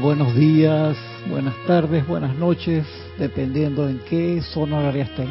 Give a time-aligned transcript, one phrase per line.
[0.00, 0.96] Buenos días,
[1.28, 2.86] buenas tardes, buenas noches,
[3.18, 5.28] dependiendo en qué zona horaria estén.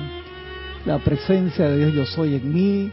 [0.86, 2.92] La presencia de Dios yo soy en mí,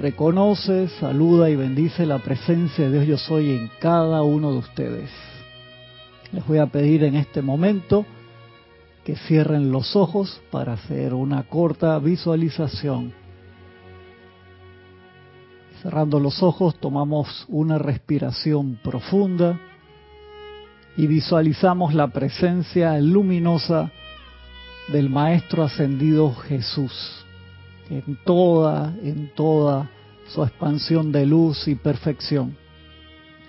[0.00, 5.10] reconoce, saluda y bendice la presencia de Dios yo soy en cada uno de ustedes.
[6.32, 8.06] Les voy a pedir en este momento
[9.04, 13.12] que cierren los ojos para hacer una corta visualización.
[15.82, 19.58] Cerrando los ojos tomamos una respiración profunda
[20.98, 23.92] y visualizamos la presencia luminosa
[24.88, 27.24] del Maestro Ascendido Jesús
[27.88, 29.88] en toda, en toda
[30.26, 32.56] su expansión de luz y perfección.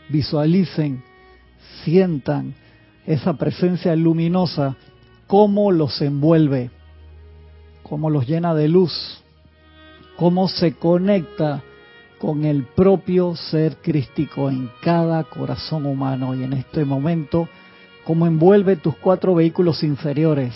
[0.09, 1.03] Visualicen,
[1.83, 2.53] sientan
[3.07, 4.75] esa presencia luminosa,
[5.25, 6.69] cómo los envuelve,
[7.81, 9.23] cómo los llena de luz,
[10.17, 11.63] cómo se conecta
[12.19, 17.47] con el propio ser crístico en cada corazón humano y en este momento
[18.03, 20.53] como envuelve tus cuatro vehículos inferiores,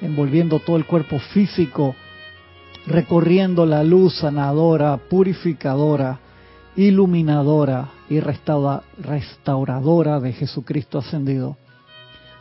[0.00, 1.94] envolviendo todo el cuerpo físico,
[2.86, 6.20] recorriendo la luz sanadora, purificadora,
[6.74, 11.56] iluminadora y restauradora de Jesucristo ascendido,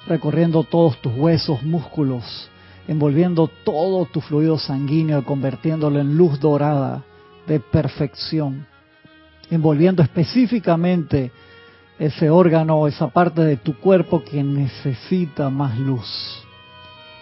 [0.08, 2.50] recorriendo todos tus huesos, músculos,
[2.88, 7.04] envolviendo todo tu fluido sanguíneo y convirtiéndolo en luz dorada,
[7.48, 8.66] de perfección,
[9.50, 11.32] envolviendo específicamente
[12.00, 16.42] ese órgano, esa parte de tu cuerpo que necesita más luz.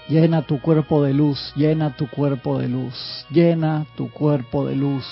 [0.09, 5.05] Llena tu cuerpo de luz, llena tu cuerpo de luz, llena tu cuerpo de luz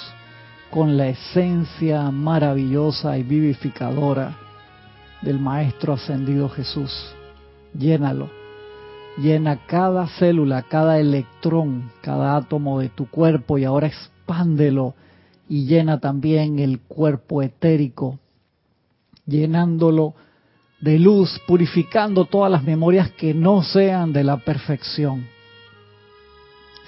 [0.69, 4.35] con la esencia maravillosa y vivificadora
[5.21, 7.13] del Maestro Ascendido Jesús.
[7.77, 8.29] Llénalo.
[9.17, 13.87] Llena cada célula, cada electrón, cada átomo de tu cuerpo y ahora
[14.31, 14.95] expándelo
[15.49, 18.19] y llena también el cuerpo etérico,
[19.25, 20.15] llenándolo
[20.79, 25.27] de luz, purificando todas las memorias que no sean de la perfección.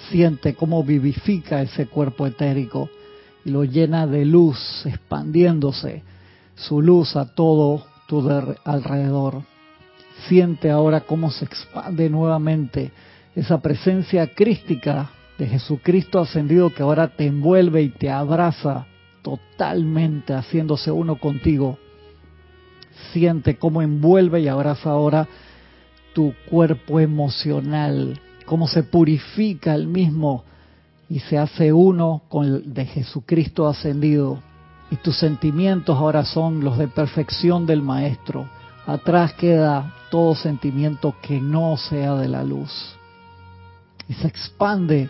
[0.09, 2.89] Siente cómo vivifica ese cuerpo etérico
[3.45, 6.01] y lo llena de luz, expandiéndose
[6.55, 8.27] su luz a todo tu
[8.63, 9.43] alrededor.
[10.27, 12.91] Siente ahora cómo se expande nuevamente
[13.35, 18.85] esa presencia crística de Jesucristo ascendido que ahora te envuelve y te abraza
[19.21, 21.77] totalmente haciéndose uno contigo.
[23.11, 25.27] Siente cómo envuelve y abraza ahora
[26.13, 30.43] tu cuerpo emocional, cómo se purifica el mismo
[31.09, 34.39] y se hace uno con el de Jesucristo ascendido.
[34.91, 38.47] Y tus sentimientos ahora son los de perfección del Maestro.
[38.85, 42.95] Atrás queda todo sentimiento que no sea de la luz.
[44.07, 45.09] Y se expande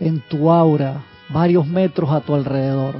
[0.00, 2.96] en tu aura, varios metros a tu alrededor,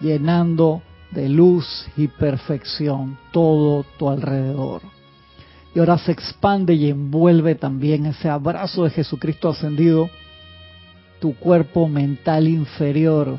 [0.00, 4.82] llenando de luz y perfección todo tu alrededor.
[5.74, 10.08] Y ahora se expande y envuelve también ese abrazo de Jesucristo ascendido,
[11.20, 13.38] tu cuerpo mental inferior,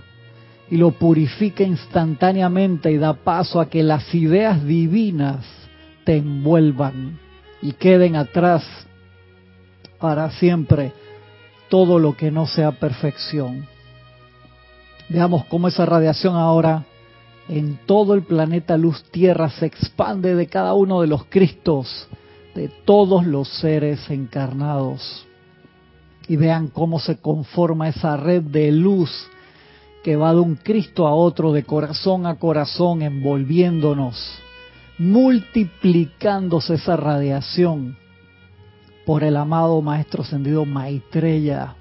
[0.69, 5.45] y lo purifica instantáneamente y da paso a que las ideas divinas
[6.03, 7.19] te envuelvan
[7.61, 8.63] y queden atrás
[9.99, 10.93] para siempre
[11.69, 13.67] todo lo que no sea perfección.
[15.07, 16.85] Veamos cómo esa radiación ahora
[17.47, 22.07] en todo el planeta luz tierra se expande de cada uno de los Cristos,
[22.53, 25.25] de todos los seres encarnados.
[26.27, 29.09] Y vean cómo se conforma esa red de luz
[30.03, 34.39] que va de un Cristo a otro, de corazón a corazón, envolviéndonos,
[34.99, 37.97] multiplicándose esa radiación
[39.09, 41.73] por el amado Maestro Ascendido Maitreya.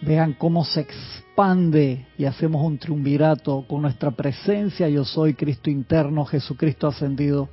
[0.00, 6.24] Vean cómo se expande y hacemos un triunvirato con nuestra presencia, yo soy Cristo interno,
[6.24, 7.48] Jesucristo ascendido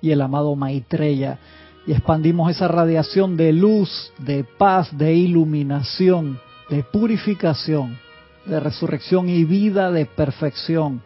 [0.00, 1.40] y el amado Maitreya.
[1.84, 6.38] Y expandimos esa radiación de luz, de paz, de iluminación,
[6.70, 7.98] de purificación,
[8.46, 11.02] de resurrección y vida de perfección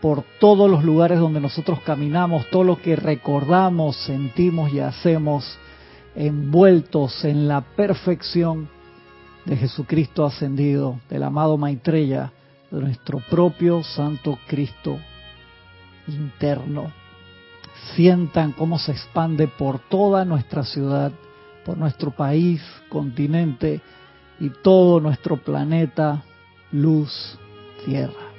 [0.00, 5.60] por todos los lugares donde nosotros caminamos, todo lo que recordamos, sentimos y hacemos
[6.14, 8.68] envueltos en la perfección
[9.44, 12.32] de Jesucristo ascendido, del amado Maitreya,
[12.70, 14.98] de nuestro propio Santo Cristo
[16.06, 16.92] interno.
[17.94, 21.12] Sientan cómo se expande por toda nuestra ciudad,
[21.64, 23.80] por nuestro país, continente
[24.38, 26.22] y todo nuestro planeta,
[26.70, 27.38] luz,
[27.84, 28.32] tierra.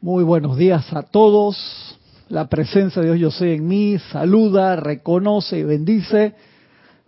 [0.00, 1.99] Muy buenos días a todos.
[2.30, 6.36] La presencia de Dios yo soy en mí, saluda, reconoce y bendice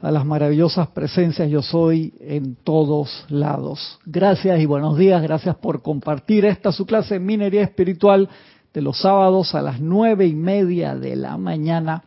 [0.01, 4.01] a las maravillosas presencias yo soy en todos lados.
[4.05, 8.29] Gracias y buenos días, gracias por compartir esta su clase de minería espiritual
[8.75, 12.03] de los sábados a las nueve y media de la mañana,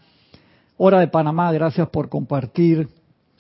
[0.75, 1.53] hora de Panamá.
[1.53, 2.89] Gracias por compartir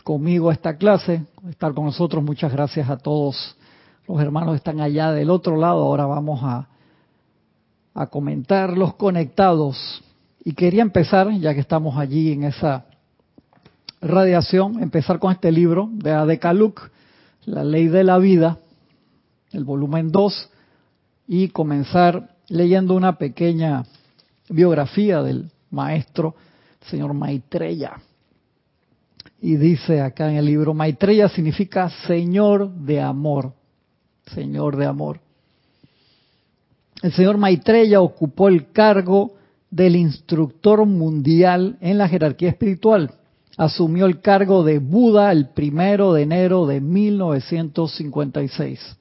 [0.05, 2.23] conmigo esta clase, estar con nosotros.
[2.23, 3.57] Muchas gracias a todos
[4.07, 5.83] los hermanos que están allá del otro lado.
[5.83, 6.69] Ahora vamos a,
[7.95, 10.03] a comentar los conectados.
[10.43, 12.85] Y quería empezar, ya que estamos allí en esa
[14.01, 16.91] radiación, empezar con este libro de Adekaluk,
[17.45, 18.59] La Ley de la Vida,
[19.51, 20.49] el volumen 2,
[21.27, 23.85] y comenzar leyendo una pequeña
[24.49, 26.35] biografía del maestro,
[26.81, 27.93] señor Maitreya.
[29.41, 33.53] Y dice acá en el libro, Maitreya significa Señor de Amor,
[34.27, 35.24] Señor de Amor.
[37.01, 39.33] El señor Maitreya ocupó el cargo
[39.69, 43.11] del instructor mundial en la jerarquía espiritual
[43.57, 48.97] asumió el cargo de Buda el primero de enero de 1956,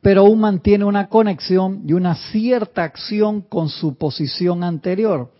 [0.00, 5.32] pero aún mantiene una conexión y una cierta acción con su posición anterior.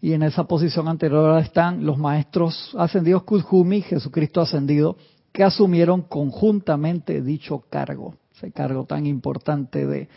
[0.00, 4.96] Y en esa posición anterior están los maestros ascendidos Kuzhumi, Jesucristo ascendido,
[5.32, 10.08] que asumieron conjuntamente dicho cargo, ese cargo tan importante de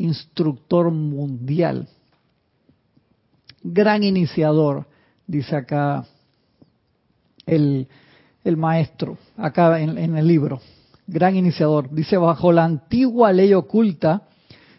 [0.00, 1.86] instructor mundial.
[3.62, 4.86] Gran iniciador,
[5.26, 6.06] dice acá
[7.46, 7.86] el,
[8.56, 10.60] maestro, acá en, en el libro,
[11.06, 11.90] gran iniciador.
[11.90, 14.22] Dice, bajo la antigua ley oculta,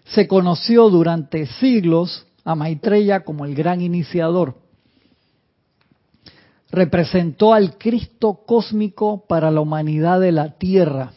[0.05, 4.55] se conoció durante siglos a Maitreya como el gran iniciador.
[6.71, 11.11] Representó al Cristo cósmico para la humanidad de la Tierra,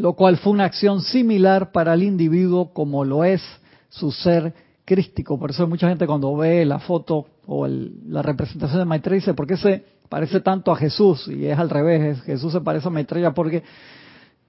[0.00, 3.42] lo cual fue una acción similar para el individuo como lo es
[3.90, 4.54] su ser
[4.86, 5.38] crístico.
[5.38, 9.46] Por eso mucha gente cuando ve la foto o la representación de Maitreya dice, ¿por
[9.46, 11.28] qué se parece tanto a Jesús?
[11.28, 13.62] Y es al revés, Jesús se parece a Maitreya porque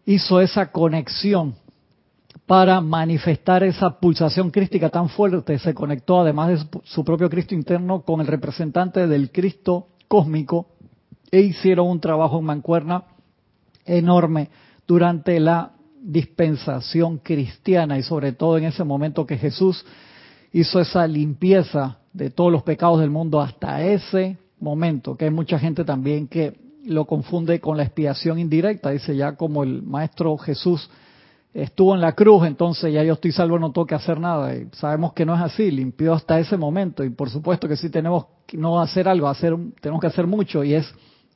[0.05, 1.53] hizo esa conexión
[2.45, 8.03] para manifestar esa pulsación crística tan fuerte, se conectó además de su propio Cristo interno
[8.03, 10.67] con el representante del Cristo cósmico
[11.29, 13.03] e hicieron un trabajo en mancuerna
[13.85, 14.49] enorme
[14.87, 19.85] durante la dispensación cristiana y sobre todo en ese momento que Jesús
[20.51, 25.59] hizo esa limpieza de todos los pecados del mundo hasta ese momento, que hay mucha
[25.59, 30.89] gente también que lo confunde con la expiación indirecta, dice ya como el Maestro Jesús
[31.53, 34.55] estuvo en la cruz, entonces ya yo estoy salvo, no tengo que hacer nada.
[34.55, 37.89] Y sabemos que no es así, limpió hasta ese momento y por supuesto que sí
[37.89, 40.91] tenemos que no hacer algo, hacer, tenemos que hacer mucho y es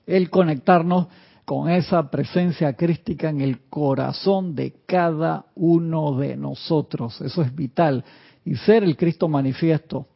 [0.07, 1.07] el conectarnos
[1.45, 7.21] con esa presencia crística en el corazón de cada uno de nosotros.
[7.21, 8.03] Eso es vital
[8.43, 10.07] y ser el Cristo manifiesto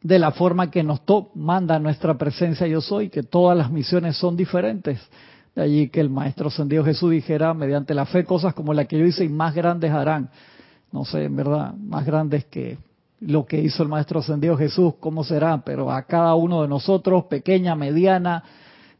[0.00, 1.00] de la forma que nos
[1.34, 5.00] manda nuestra presencia yo soy, que todas las misiones son diferentes.
[5.54, 8.98] De allí que el Maestro Ascendido Jesús dijera, mediante la fe, cosas como la que
[8.98, 10.28] yo hice y más grandes harán.
[10.92, 12.76] No sé, en verdad, más grandes que
[13.20, 17.24] lo que hizo el Maestro Ascendido Jesús, cómo será, pero a cada uno de nosotros,
[17.24, 18.44] pequeña, mediana,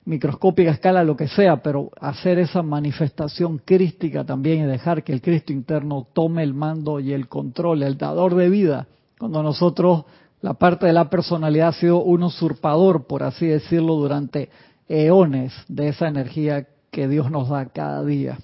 [0.04, 5.22] microscópica escala, lo que sea, pero hacer esa manifestación crística también y dejar que el
[5.22, 8.86] Cristo interno tome el mando y el control, el dador de vida,
[9.18, 10.04] cuando nosotros,
[10.42, 14.50] la parte de la personalidad ha sido un usurpador, por así decirlo, durante
[14.88, 18.38] eones de esa energía que Dios nos da cada día.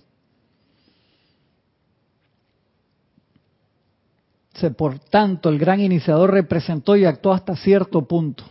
[4.77, 8.45] Por tanto, el gran iniciador representó y actuó hasta cierto punto.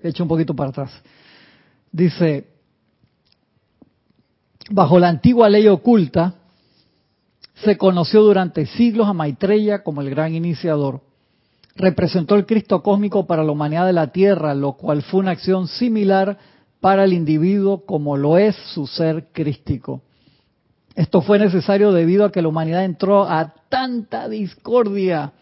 [0.00, 1.02] He hecho un poquito para atrás
[1.92, 2.48] Dice,
[4.70, 6.34] bajo la antigua ley oculta,
[7.64, 11.00] se conoció durante siglos a Maitreya como el gran iniciador.
[11.74, 15.68] Representó el Cristo cósmico para la humanidad de la Tierra, lo cual fue una acción
[15.68, 16.38] similar
[16.80, 20.02] para el individuo como lo es su ser crístico.
[20.94, 25.32] Esto fue necesario debido a que la humanidad entró a tanta discordia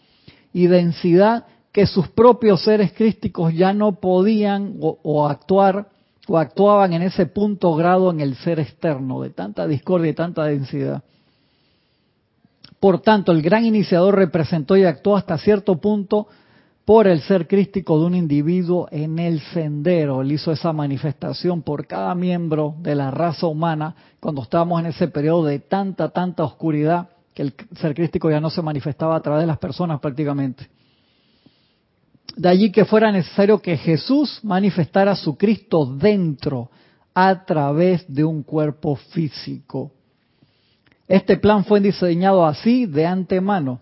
[0.53, 5.89] y densidad que sus propios seres crísticos ya no podían o, o actuar
[6.35, 11.03] actuaban en ese punto grado en el ser externo, de tanta discordia y tanta densidad.
[12.79, 16.27] Por tanto, el gran iniciador representó y actuó hasta cierto punto
[16.85, 20.21] por el ser crístico de un individuo en el sendero.
[20.21, 25.07] Él hizo esa manifestación por cada miembro de la raza humana cuando estábamos en ese
[25.07, 29.41] periodo de tanta, tanta oscuridad que el ser crístico ya no se manifestaba a través
[29.41, 30.69] de las personas prácticamente.
[32.35, 36.69] De allí que fuera necesario que Jesús manifestara su Cristo dentro
[37.13, 39.91] a través de un cuerpo físico.
[41.07, 43.79] Este plan fue diseñado así de antemano,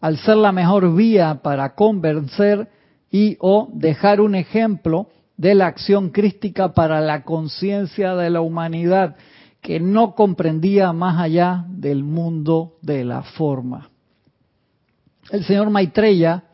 [0.00, 2.68] al ser la mejor vía para convencer
[3.10, 9.16] y o dejar un ejemplo de la acción crística para la conciencia de la humanidad
[9.60, 13.90] que no comprendía más allá del mundo de la forma.
[15.30, 16.44] El señor Maitreya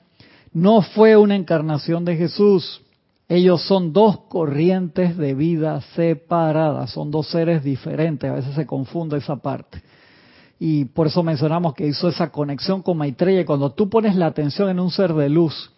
[0.54, 2.80] no fue una encarnación de Jesús.
[3.28, 9.18] Ellos son dos corrientes de vida separadas, son dos seres diferentes, a veces se confunde
[9.18, 9.82] esa parte.
[10.60, 13.40] Y por eso mencionamos que hizo esa conexión con Maitreya.
[13.40, 15.72] Y cuando tú pones la atención en un ser de luz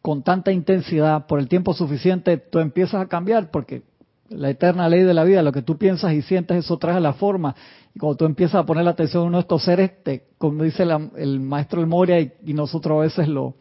[0.00, 3.82] con tanta intensidad por el tiempo suficiente, tú empiezas a cambiar porque
[4.28, 7.14] la eterna ley de la vida, lo que tú piensas y sientes, eso trae la
[7.14, 7.56] forma.
[7.94, 10.62] Y cuando tú empiezas a poner la atención en uno de estos seres, te, como
[10.62, 10.84] dice
[11.16, 13.56] el maestro El Moria, y, nosotros a veces lo,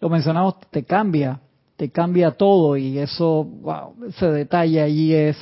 [0.00, 1.40] lo mencionamos, te cambia,
[1.76, 2.76] te cambia todo.
[2.76, 5.36] Y eso, wow, ese detalle allí es,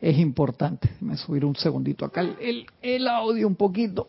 [0.00, 0.90] es importante.
[1.00, 4.08] Me subir un segundito acá el, el audio un poquito.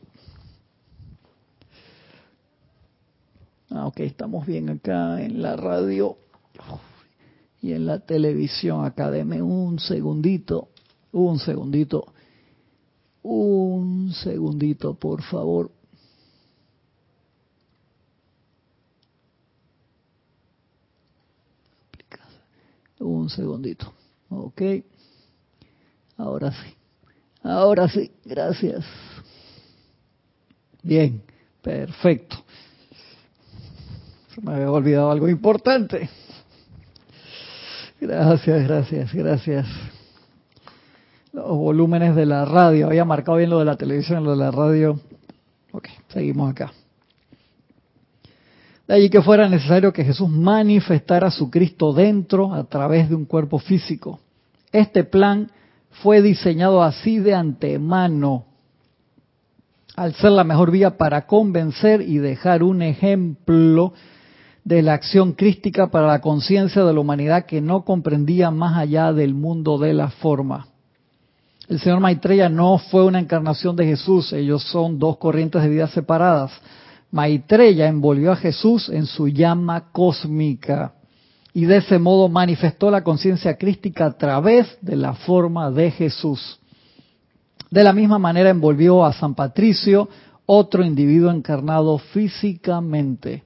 [3.70, 6.18] Ah, ok, estamos bien acá en la radio
[7.60, 8.86] y en la televisión.
[8.86, 10.68] Acá deme un segundito,
[11.12, 12.14] un segundito,
[13.24, 15.72] un segundito, por favor.
[23.04, 23.94] Un segundito.
[24.30, 24.62] Ok.
[26.18, 26.76] Ahora sí.
[27.44, 28.12] Ahora sí.
[28.26, 28.86] Gracias.
[30.82, 31.22] Bien.
[31.64, 32.44] Perfecto.
[34.36, 36.10] Se me había olvidado algo importante.
[38.02, 39.66] Gracias, gracias, gracias.
[41.32, 44.52] Los volúmenes de la radio, había marcado bien lo de la televisión, lo de la
[44.52, 45.00] radio.
[45.72, 46.74] Ok, seguimos acá.
[48.94, 53.16] De allí que fuera necesario que Jesús manifestara a su Cristo dentro a través de
[53.16, 54.20] un cuerpo físico.
[54.72, 55.50] Este plan
[56.04, 58.46] fue diseñado así de antemano,
[59.96, 63.94] al ser la mejor vía para convencer y dejar un ejemplo
[64.64, 69.12] de la acción crística para la conciencia de la humanidad que no comprendía más allá
[69.12, 70.68] del mundo de la forma.
[71.68, 75.88] El señor Maitreya no fue una encarnación de Jesús, ellos son dos corrientes de vida
[75.88, 76.52] separadas.
[77.14, 80.96] Maitreya envolvió a Jesús en su llama cósmica
[81.54, 86.60] y de ese modo manifestó la conciencia crística a través de la forma de Jesús.
[87.70, 90.10] De la misma manera envolvió a San Patricio,
[90.48, 93.44] otro individuo encarnado físicamente.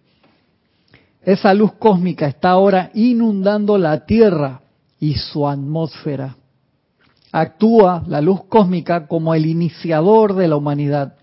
[1.21, 4.61] Esa luz cósmica está ahora inundando la Tierra
[4.97, 6.37] y su atmósfera.
[7.33, 11.17] Actúa la luz cósmica como el iniciador de la humanidad.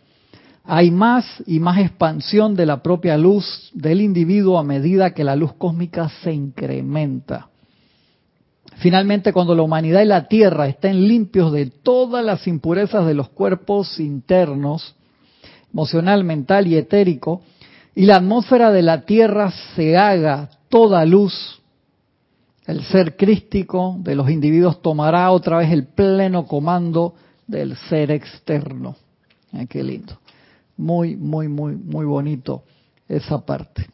[0.64, 5.37] Hay más y más expansión de la propia luz del individuo a medida que la
[5.37, 7.49] luz cósmica se incrementa.
[8.76, 13.28] Finalmente, cuando la humanidad y la Tierra estén limpios de todas las impurezas de los
[13.28, 14.97] cuerpos internos,
[15.73, 17.42] emocional, mental y etérico,
[17.94, 21.61] y la atmósfera de la Tierra se haga toda luz,
[22.66, 27.14] el ser crístico de los individuos tomará otra vez el pleno comando
[27.47, 28.97] del ser externo.
[29.68, 30.24] qué lindo.
[30.76, 32.64] Muy, muy, muy, muy bonito
[33.09, 33.87] esa parte.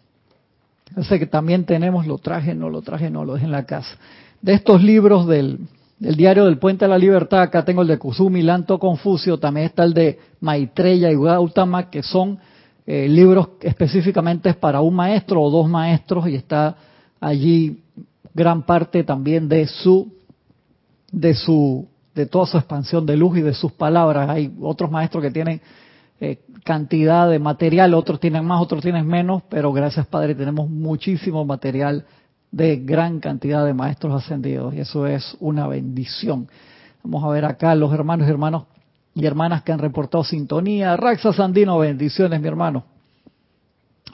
[1.03, 3.97] Sé que también tenemos, lo traje, no lo traje, no lo dejé en la casa.
[4.43, 5.61] De estos libros del,
[5.99, 9.67] del diario del Puente de la Libertad, acá tengo el de Kusumi, Lanto, Confucio, también
[9.67, 12.39] está el de Maitreya y Gautama, que son
[12.87, 16.75] eh, libros específicamente para un maestro o dos maestros y está
[17.21, 17.83] allí
[18.35, 20.13] gran parte también de su
[21.13, 24.29] de su de toda su expansión de luz y de sus palabras.
[24.29, 25.61] Hay otros maestros que tienen
[26.21, 31.45] eh, cantidad de material, otros tienen más, otros tienen menos, pero gracias Padre tenemos muchísimo
[31.45, 32.05] material
[32.51, 36.49] de gran cantidad de maestros ascendidos y eso es una bendición.
[37.03, 38.65] Vamos a ver acá los hermanos y hermanos
[39.15, 40.97] y hermanas que han reportado sintonía.
[40.97, 42.85] Raxa Sandino, bendiciones, mi hermano.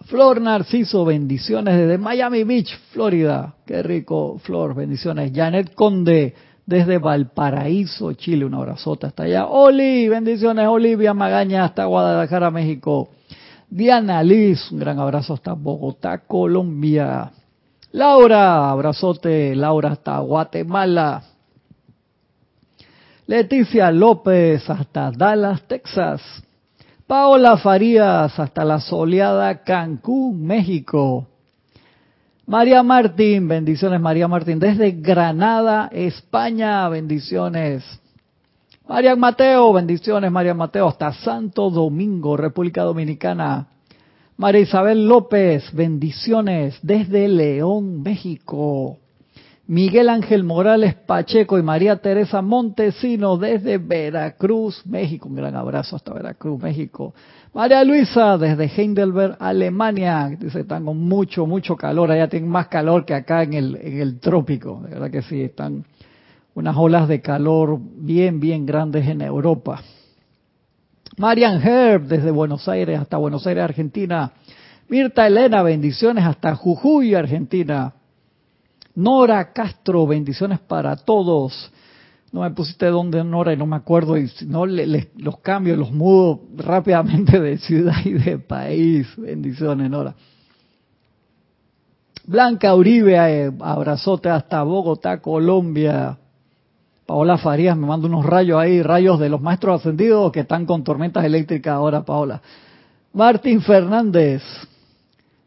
[0.07, 3.55] Flor Narciso, bendiciones desde Miami Beach, Florida.
[3.67, 5.33] Qué rico, Flor, bendiciones.
[5.35, 6.35] Janet Conde,
[6.67, 9.47] desde Valparaíso, Chile, un abrazote hasta allá.
[9.47, 13.09] Oli, bendiciones, Olivia Magaña, hasta Guadalajara, México.
[13.71, 17.31] Diana Liz, un gran abrazo hasta Bogotá, Colombia.
[17.93, 21.23] Laura, abrazote, Laura hasta Guatemala.
[23.29, 26.21] Leticia López hasta Dallas, Texas.
[27.07, 31.29] Paola Farías hasta la soleada Cancún, México.
[32.47, 37.83] María Martín, bendiciones María Martín, desde Granada, España, bendiciones.
[38.89, 43.67] María Mateo, bendiciones María Mateo, hasta Santo Domingo, República Dominicana.
[44.37, 48.99] María Isabel López, bendiciones desde León, México.
[49.67, 55.29] Miguel Ángel Morales Pacheco y María Teresa Montesino desde Veracruz, México.
[55.29, 57.13] Un gran abrazo hasta Veracruz, México.
[57.57, 60.29] María Luisa desde Heidelberg, Alemania.
[60.39, 62.11] Dice, están con mucho, mucho calor.
[62.11, 64.83] Allá tienen más calor que acá en el, en el trópico.
[64.83, 65.87] De verdad que sí, están
[66.55, 69.81] unas olas de calor bien, bien grandes en Europa.
[71.17, 74.33] Marian Herb desde Buenos Aires hasta Buenos Aires, Argentina.
[74.91, 77.95] Mirta Elena, bendiciones hasta Jujuy, Argentina.
[78.97, 81.73] Nora Castro, bendiciones para todos.
[82.33, 85.93] No me pusiste dónde, Nora, y no me acuerdo, y si no, los cambio, los
[85.93, 89.09] mudo rápidamente de ciudad y de país.
[89.17, 90.15] Bendiciones, Nora.
[92.27, 96.19] Blanca Uribe, eh, abrazote hasta Bogotá, Colombia.
[97.07, 100.83] Paola Farías me manda unos rayos ahí, rayos de los maestros ascendidos que están con
[100.83, 102.43] tormentas eléctricas ahora, Paola.
[103.13, 104.43] Martín Fernández,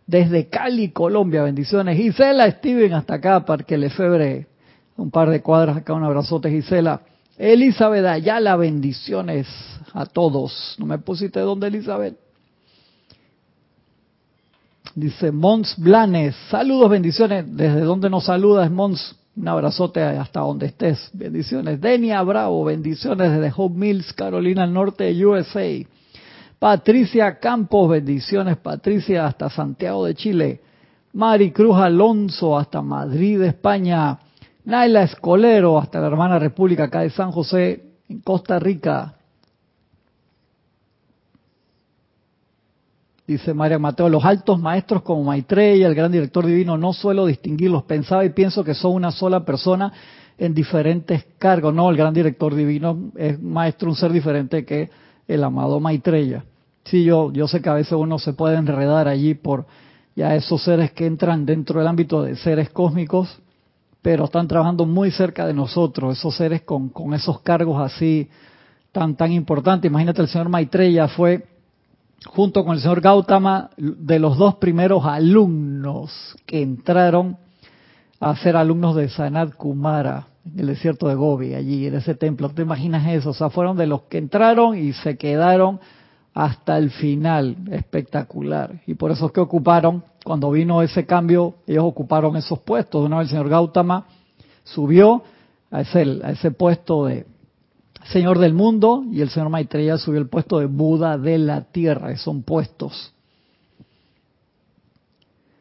[0.07, 1.97] desde Cali, Colombia, bendiciones.
[1.97, 4.47] Gisela Steven, hasta acá, Parque Lefebre,
[4.99, 7.01] un par de cuadras acá, un abrazote, Gisela.
[7.37, 9.47] Elizabeth Ayala, bendiciones
[9.93, 10.75] a todos.
[10.77, 12.17] ¿No me pusiste dónde, Elizabeth?
[14.93, 17.45] Dice Mons Blanes, saludos, bendiciones.
[17.55, 19.15] ¿Desde dónde nos saludas, Mons?
[19.37, 21.09] Un abrazote hasta donde estés.
[21.13, 21.79] Bendiciones.
[21.79, 25.85] Denia Bravo, bendiciones desde Hope Mills, Carolina del Norte, USA.
[26.57, 30.61] Patricia Campos, bendiciones Patricia hasta Santiago de Chile.
[31.13, 34.19] Mari Cruz Alonso hasta Madrid, España.
[34.69, 39.15] Naila Escolero hasta la hermana República acá de San José, en Costa Rica.
[43.25, 47.83] Dice María Mateo, los altos maestros como Maitreya, el gran director divino, no suelo distinguirlos.
[47.83, 49.91] Pensaba y pienso que son una sola persona
[50.37, 51.73] en diferentes cargos.
[51.73, 54.91] No, el gran director divino es maestro, un ser diferente que
[55.27, 56.45] el amado Maitreya.
[56.83, 59.65] Sí, yo, yo sé que a veces uno se puede enredar allí por
[60.15, 63.41] ya esos seres que entran dentro del ámbito de seres cósmicos,
[64.01, 68.29] pero están trabajando muy cerca de nosotros, esos seres con, esos cargos así
[68.91, 69.89] tan, tan importantes.
[69.89, 71.45] Imagínate, el señor Maitreya fue,
[72.25, 77.37] junto con el señor Gautama, de los dos primeros alumnos que entraron
[78.19, 82.49] a ser alumnos de Sanat Kumara en el desierto de Gobi, allí en ese templo.
[82.49, 83.31] ¿Te imaginas eso?
[83.31, 85.79] O sea, fueron de los que entraron y se quedaron
[86.33, 88.81] hasta el final, espectacular.
[88.87, 93.03] Y por eso es que ocuparon, cuando vino ese cambio, ellos ocuparon esos puestos.
[93.03, 94.05] Una vez el señor Gautama
[94.63, 95.23] subió
[95.71, 97.25] a ese, puesto de
[98.11, 102.15] Señor del mundo y el señor Maitreya subió el puesto de Buda de la tierra.
[102.15, 103.11] Son puestos.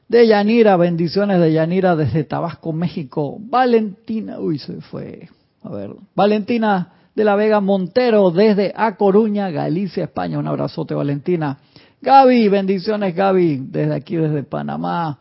[0.07, 3.39] De Yanira, bendiciones de Yanira desde Tabasco, México.
[3.41, 5.31] Valentina, uy, se fue.
[5.63, 10.39] A ver, Valentina de la Vega Montero desde A Coruña, Galicia, España.
[10.39, 11.57] Un abrazote, Valentina.
[12.01, 15.19] Gaby, bendiciones, Gaby, desde aquí, desde Panamá.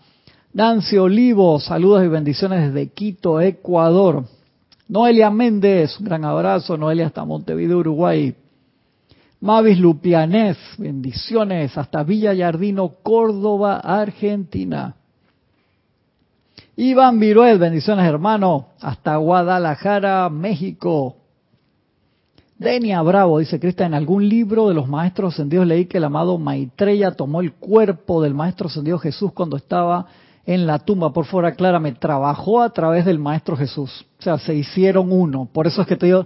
[0.54, 4.26] Nancy Olivo, saludos y bendiciones desde Quito, Ecuador.
[4.88, 6.78] Noelia Méndez, un gran abrazo.
[6.78, 8.36] Noelia hasta Montevideo, Uruguay.
[9.40, 14.96] Mavis Lupianés, bendiciones hasta Villa Yardino, Córdoba, Argentina.
[16.76, 21.18] Iván Viruel, bendiciones hermano, hasta Guadalajara, México.
[22.60, 26.40] Denia Bravo dice, Cristian, en algún libro de los maestros ascendidos leí que el amado
[26.40, 30.08] Maitreya tomó el cuerpo del maestro ascendido Jesús cuando estaba
[30.44, 31.14] en la tumba.
[31.14, 34.06] Por fuera, aclárame, trabajó a través del maestro Jesús.
[34.20, 35.48] O sea, se hicieron uno.
[35.52, 36.24] Por eso es que te digo,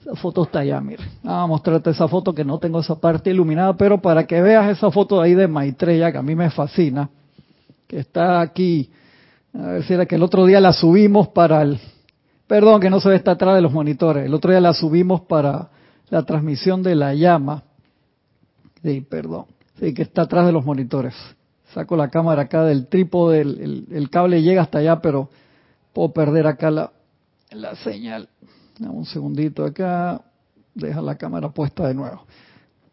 [0.00, 1.02] esa foto está allá, mire.
[1.24, 4.70] Vamos a mostrarte esa foto que no tengo esa parte iluminada, pero para que veas
[4.70, 7.10] esa foto de ahí de Maitreya, que a mí me fascina,
[7.88, 8.88] que está aquí.
[9.52, 11.78] A ver era que el otro día la subimos para el,
[12.52, 14.26] Perdón que no se ve está atrás de los monitores.
[14.26, 15.70] El otro día la subimos para
[16.10, 17.62] la transmisión de la llama.
[18.82, 19.46] Sí, perdón.
[19.80, 21.14] Sí, que está atrás de los monitores.
[21.72, 25.30] Saco la cámara acá del trípode, el, cable llega hasta allá, pero
[25.94, 26.92] puedo perder acá la,
[27.52, 28.28] la señal.
[28.80, 30.20] Un segundito acá.
[30.74, 32.26] Deja la cámara puesta de nuevo.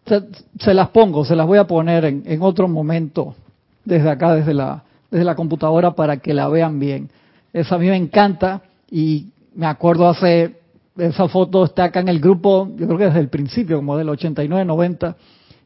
[0.05, 3.35] Se, las pongo, se las voy a poner en, en otro momento
[3.83, 7.09] desde acá, desde la, desde la computadora para que la vean bien.
[7.51, 10.59] Esa a mí me encanta y me acuerdo hace,
[10.97, 14.09] esa foto está acá en el grupo, yo creo que desde el principio, como del
[14.09, 15.15] 89, 90,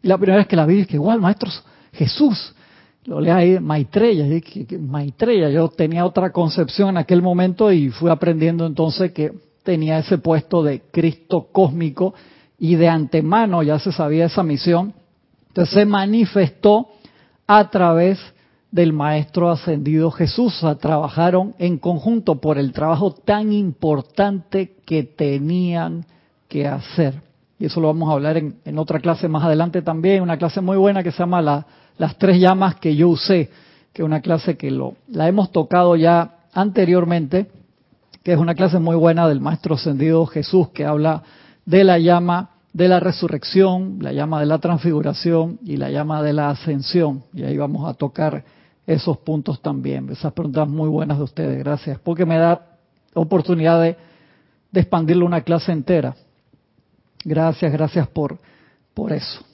[0.01, 2.53] y la primera vez que la vi, que igual, maestros, Jesús,
[3.05, 4.25] lo leí ahí, Maitreya,
[4.79, 10.17] Maitreya, yo tenía otra concepción en aquel momento y fui aprendiendo entonces que tenía ese
[10.17, 12.13] puesto de Cristo cósmico
[12.59, 14.93] y de antemano ya se sabía esa misión,
[15.49, 16.87] entonces se manifestó
[17.45, 18.19] a través
[18.73, 20.59] del Maestro Ascendido Jesús.
[20.81, 26.07] trabajaron en conjunto por el trabajo tan importante que tenían
[26.49, 27.21] que hacer.
[27.59, 30.75] Y eso lo vamos a hablar en, otra clase más adelante también, una clase muy
[30.75, 31.65] buena que se llama
[31.99, 33.51] Las tres llamas que yo usé,
[33.93, 37.51] que es una clase que lo, la hemos tocado ya anteriormente,
[38.23, 41.21] que es una clase muy buena del Maestro Ascendido Jesús, que habla
[41.63, 46.33] de la llama de la resurrección, la llama de la transfiguración y la llama de
[46.33, 47.21] la ascensión.
[47.35, 48.43] Y ahí vamos a tocar
[48.85, 50.09] esos puntos también.
[50.09, 52.77] Esas preguntas muy buenas de ustedes, gracias, porque me da
[53.13, 53.97] oportunidad de,
[54.73, 56.15] expandirle una clase entera.
[57.23, 58.39] Gracias, gracias por,
[58.93, 59.45] por eso.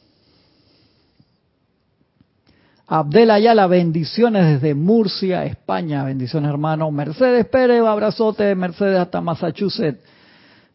[2.88, 6.04] Abdel Ayala, bendiciones desde Murcia, España.
[6.06, 6.89] Bendiciones, hermano.
[6.89, 10.02] Mercedes Pérez, abrazote, Mercedes hasta Massachusetts,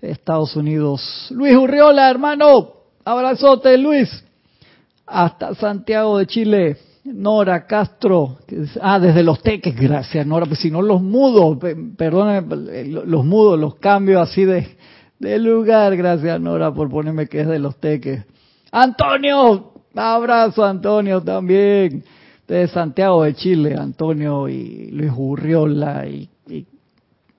[0.00, 1.28] Estados Unidos.
[1.30, 2.68] Luis Urriola, hermano.
[3.04, 4.24] Abrazote, Luis.
[5.06, 6.76] Hasta Santiago de Chile.
[7.04, 8.38] Nora Castro,
[8.80, 11.58] ah, desde los teques, gracias Nora, pues si no los mudos,
[11.98, 14.66] perdónenme, los mudos, los cambios así de,
[15.38, 18.24] lugar, gracias Nora por ponerme que es de los teques.
[18.72, 22.04] Antonio, abrazo Antonio también,
[22.48, 26.66] de Santiago de Chile, Antonio y Luis Urriola y, y,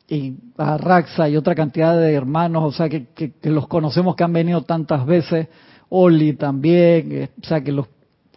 [0.08, 4.24] y Arraxa y otra cantidad de hermanos, o sea, que, que, que los conocemos que
[4.24, 5.48] han venido tantas veces.
[5.90, 7.88] Oli también, eh, o sea, que los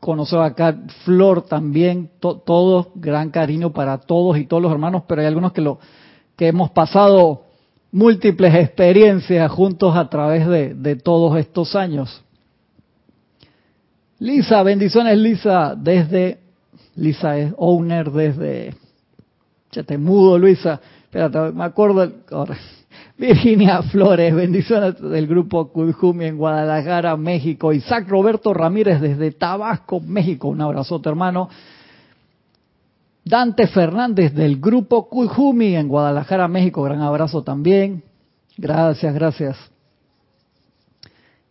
[0.00, 5.26] conocer acá, Flor también, todos, gran cariño para todos y todos los hermanos, pero hay
[5.26, 5.78] algunos que lo
[6.36, 7.42] que hemos pasado
[7.90, 12.22] múltiples experiencias juntos a través de, de todos estos años.
[14.18, 16.38] Lisa, bendiciones Lisa, desde,
[16.96, 18.74] Lisa es owner desde,
[19.70, 22.56] ya te mudo Luisa, espérate, me acuerdo, ahora,
[23.18, 27.72] Virginia Flores, bendiciones del grupo Kujumi en Guadalajara, México.
[27.72, 30.46] Isaac Roberto Ramírez desde Tabasco, México.
[30.46, 31.48] Un abrazote, hermano.
[33.24, 36.84] Dante Fernández del grupo Kujumi en Guadalajara, México.
[36.84, 38.04] Gran abrazo también.
[38.56, 39.56] Gracias, gracias.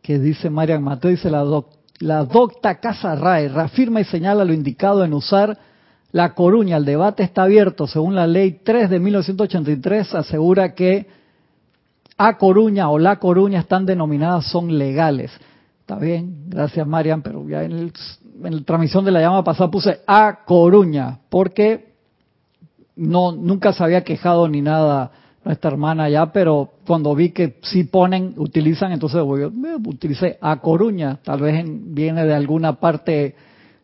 [0.02, 1.44] Que dice Marian Mateo, dice la,
[2.00, 5.58] la docta Casa Rae, reafirma y señala lo indicado en usar
[6.14, 6.78] la coruña.
[6.78, 7.88] El debate está abierto.
[7.88, 11.18] Según la ley 3 de 1983, asegura que
[12.18, 15.32] a Coruña o La Coruña están denominadas, son legales.
[15.82, 17.94] Está bien, gracias Marian, pero ya en, el,
[18.44, 21.94] en la transmisión de la llama pasada puse A Coruña, porque
[22.96, 25.12] no nunca se había quejado ni nada
[25.46, 30.60] nuestra hermana ya, pero cuando vi que sí ponen, utilizan, entonces voy, eh, utilicé A
[30.60, 33.36] Coruña, tal vez viene de alguna parte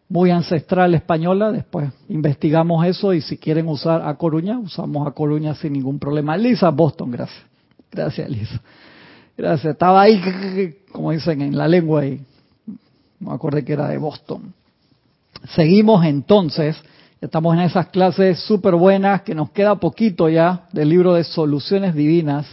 [0.10, 5.56] muy ancestral española, después investigamos eso y si quieren usar A Coruña, usamos A Coruña
[5.56, 6.36] sin ningún problema.
[6.36, 7.53] Lisa Boston, gracias.
[7.94, 8.62] Gracias, Lisa.
[9.38, 9.74] Gracias.
[9.74, 12.22] Estaba ahí, como dicen en la lengua, y
[13.20, 14.54] me acordé que era de Boston.
[15.56, 16.76] Seguimos entonces.
[17.22, 21.96] Estamos en esas clases súper buenas que nos queda poquito ya del libro de Soluciones
[21.96, 22.46] Divinas,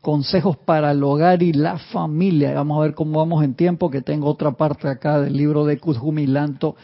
[0.00, 2.54] Consejos para el Hogar y la Familia.
[2.54, 5.78] Vamos a ver cómo vamos en tiempo, que tengo otra parte acá del libro de
[5.78, 6.74] Kuzhumi Lanto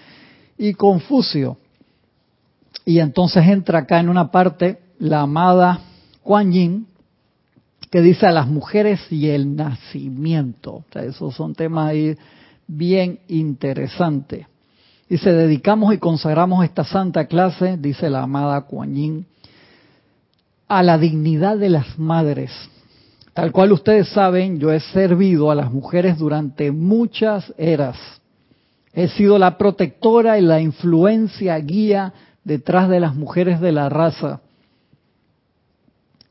[0.56, 1.56] y Confucio.
[2.84, 5.80] Y entonces entra acá en una parte la amada
[6.22, 6.86] Kuan Yin,
[7.92, 10.82] que dice a las mujeres y el nacimiento.
[10.94, 12.16] esos son temas ahí
[12.66, 14.46] bien interesantes.
[15.10, 19.26] Dice, dedicamos y consagramos esta santa clase, dice la amada Kuan
[20.68, 22.50] a la dignidad de las madres.
[23.34, 27.98] Tal cual ustedes saben, yo he servido a las mujeres durante muchas eras.
[28.94, 34.40] He sido la protectora y la influencia guía detrás de las mujeres de la raza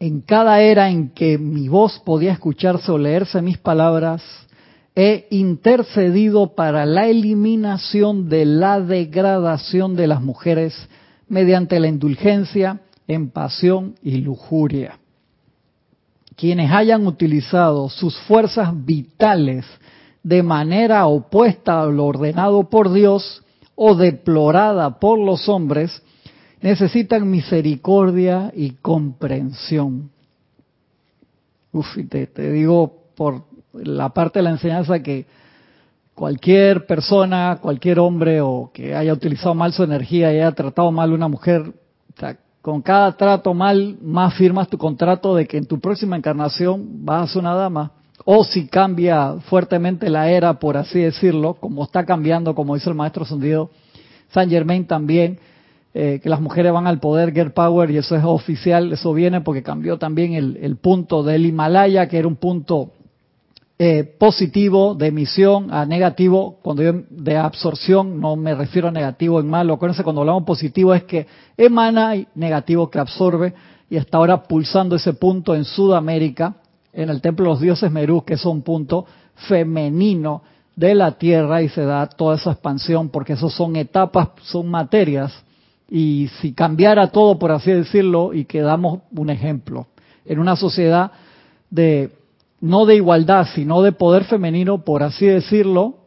[0.01, 4.23] en cada era en que mi voz podía escucharse o leerse mis palabras,
[4.95, 10.73] he intercedido para la eliminación de la degradación de las mujeres
[11.29, 14.97] mediante la indulgencia en pasión y lujuria.
[16.35, 19.67] Quienes hayan utilizado sus fuerzas vitales
[20.23, 23.43] de manera opuesta a lo ordenado por Dios
[23.75, 26.01] o deplorada por los hombres,
[26.61, 30.11] necesitan misericordia y comprensión.
[31.71, 33.43] Uf, y te, digo por
[33.73, 35.25] la parte de la enseñanza que
[36.13, 41.11] cualquier persona, cualquier hombre o que haya utilizado mal su energía y haya tratado mal
[41.11, 41.73] a una mujer,
[42.61, 47.23] con cada trato mal, más firmas tu contrato de que en tu próxima encarnación vas
[47.23, 47.93] a ser una dama.
[48.23, 52.95] O si cambia fuertemente la era, por así decirlo, como está cambiando, como dice el
[52.95, 53.71] maestro Sondido,
[54.29, 55.39] San Germain también,
[55.93, 59.41] eh, que las mujeres van al poder, Girl Power, y eso es oficial, eso viene
[59.41, 62.91] porque cambió también el, punto del Himalaya, que era un punto
[63.77, 69.41] eh, positivo de emisión a negativo, cuando yo de absorción no me refiero a negativo
[69.41, 71.27] en malo, acuérdense cuando hablamos positivo es que
[71.57, 73.53] emana y negativo que absorbe,
[73.89, 76.55] y hasta ahora pulsando ese punto en Sudamérica,
[76.93, 79.05] en el Templo de los Dioses Merú, que es un punto
[79.49, 80.41] femenino
[80.73, 85.33] de la Tierra y se da toda esa expansión porque esos son etapas, son materias
[85.93, 89.87] y si cambiara todo, por así decirlo, y que damos un ejemplo,
[90.23, 91.11] en una sociedad
[91.69, 92.11] de
[92.61, 95.97] no de igualdad, sino de poder femenino, por así decirlo,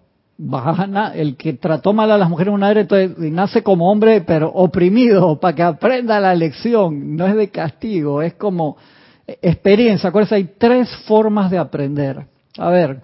[1.14, 5.38] el que trató mal a las mujeres una vez, entonces nace como hombre, pero oprimido,
[5.40, 8.78] para que aprenda la lección, no es de castigo, es como
[9.26, 10.08] experiencia.
[10.08, 12.26] Acuérdense, hay tres formas de aprender.
[12.56, 13.02] A ver,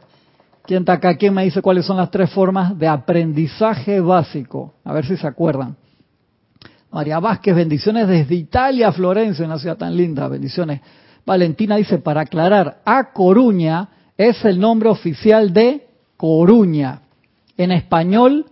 [0.65, 1.15] ¿quién está acá?
[1.17, 4.73] ¿Quién me dice cuáles son las tres formas de aprendizaje básico?
[4.83, 5.77] A ver si se acuerdan.
[6.93, 10.81] María Vázquez, bendiciones desde Italia, Florencia, una ciudad tan linda, bendiciones.
[11.25, 17.03] Valentina dice, para aclarar, A Coruña es el nombre oficial de Coruña.
[17.57, 18.47] En español,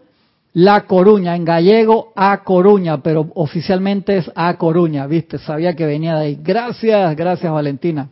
[0.52, 5.38] La Coruña, en gallego, A Coruña, pero oficialmente es A Coruña, ¿viste?
[5.38, 6.38] Sabía que venía de ahí.
[6.40, 8.08] Gracias, gracias Valentina.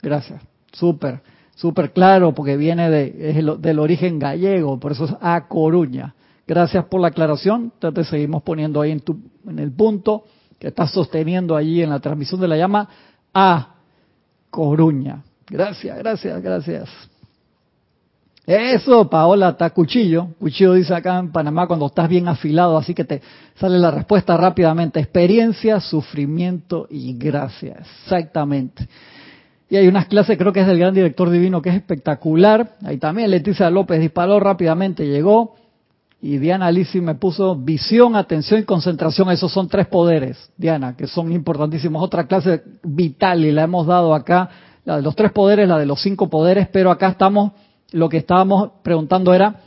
[0.00, 0.40] Gracias.
[0.72, 1.20] Súper,
[1.56, 6.14] súper claro, porque viene de, es del origen gallego, por eso es A Coruña.
[6.46, 7.72] Gracias por la aclaración.
[7.74, 10.24] Entonces seguimos poniendo ahí en, tu, en el punto
[10.58, 12.88] que estás sosteniendo allí en la transmisión de la llama
[13.34, 13.74] A
[14.50, 15.22] Coruña.
[15.48, 16.88] Gracias, gracias, gracias.
[18.46, 20.28] Eso, Paola, está cuchillo.
[20.38, 23.20] Cuchillo dice acá en Panamá cuando estás bien afilado, así que te
[23.56, 25.00] sale la respuesta rápidamente.
[25.00, 27.76] Experiencia, sufrimiento y gracia.
[27.80, 28.88] Exactamente.
[29.68, 32.76] Y hay unas clases, creo que es del gran director divino, que es espectacular.
[32.84, 35.56] Ahí también Leticia López disparó rápidamente, llegó.
[36.26, 39.30] Y Diana Lisi me puso visión, atención y concentración.
[39.30, 42.02] Esos son tres poderes, Diana, que son importantísimos.
[42.02, 44.50] Otra clase vital y la hemos dado acá.
[44.84, 47.52] La de los tres poderes, la de los cinco poderes, pero acá estamos
[47.92, 49.60] lo que estábamos preguntando era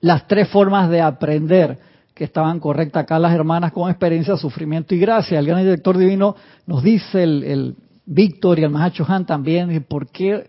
[0.00, 1.76] las tres formas de aprender
[2.14, 5.40] que estaban correctas acá las hermanas con experiencia, sufrimiento y gracia.
[5.40, 6.36] El gran director divino
[6.68, 7.74] nos dice, el,
[8.06, 10.46] Víctor y el Mahacho Han también, ¿por qué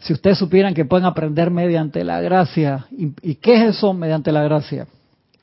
[0.00, 2.86] si ustedes supieran que pueden aprender mediante la gracia?
[2.90, 4.86] ¿Y, qué es eso mediante la gracia?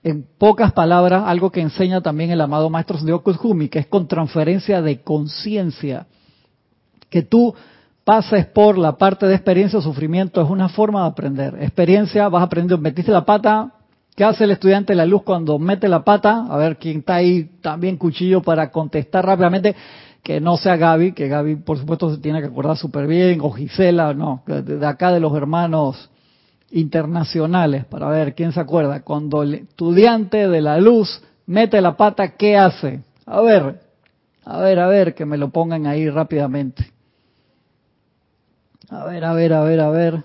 [0.04, 4.08] En pocas palabras, algo que enseña también el amado Maestro Dios Kuzhumi, que es con
[4.08, 6.08] transferencia de conciencia.
[7.10, 7.54] Que tú
[8.04, 11.58] pases por la parte de experiencia o sufrimiento, es una forma de aprender.
[11.62, 13.74] Experiencia, vas aprendiendo, metiste la pata,
[14.16, 16.48] ¿qué hace el estudiante de la luz cuando mete la pata?
[16.50, 19.76] A ver quién está ahí también cuchillo para contestar rápidamente,
[20.28, 23.50] que no sea Gaby, que Gaby por supuesto se tiene que acordar súper bien, o
[23.50, 26.10] Gisela, no, de acá de los hermanos
[26.70, 29.04] internacionales, para ver quién se acuerda.
[29.04, 33.06] Cuando el estudiante de la luz mete la pata, ¿qué hace?
[33.26, 33.80] A ver,
[34.44, 36.92] a ver, a ver, que me lo pongan ahí rápidamente.
[38.90, 40.24] A ver, a ver, a ver, a ver.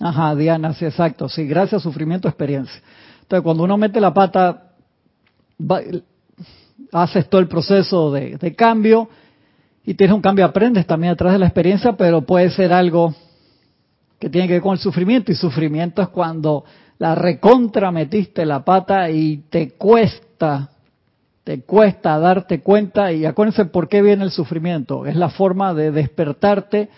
[0.00, 1.28] Ajá, Diana, sí, exacto.
[1.28, 2.82] Sí, gracias, sufrimiento, experiencia.
[3.22, 4.72] Entonces, cuando uno mete la pata,
[6.92, 9.08] haces todo el proceso de, de, cambio
[9.84, 13.14] y tienes un cambio, aprendes también a través de la experiencia, pero puede ser algo
[14.18, 15.30] que tiene que ver con el sufrimiento.
[15.30, 16.64] Y sufrimiento es cuando
[16.98, 20.70] la recontra metiste la pata y te cuesta,
[21.44, 23.12] te cuesta darte cuenta.
[23.12, 25.06] Y acuérdense por qué viene el sufrimiento.
[25.06, 26.88] Es la forma de despertarte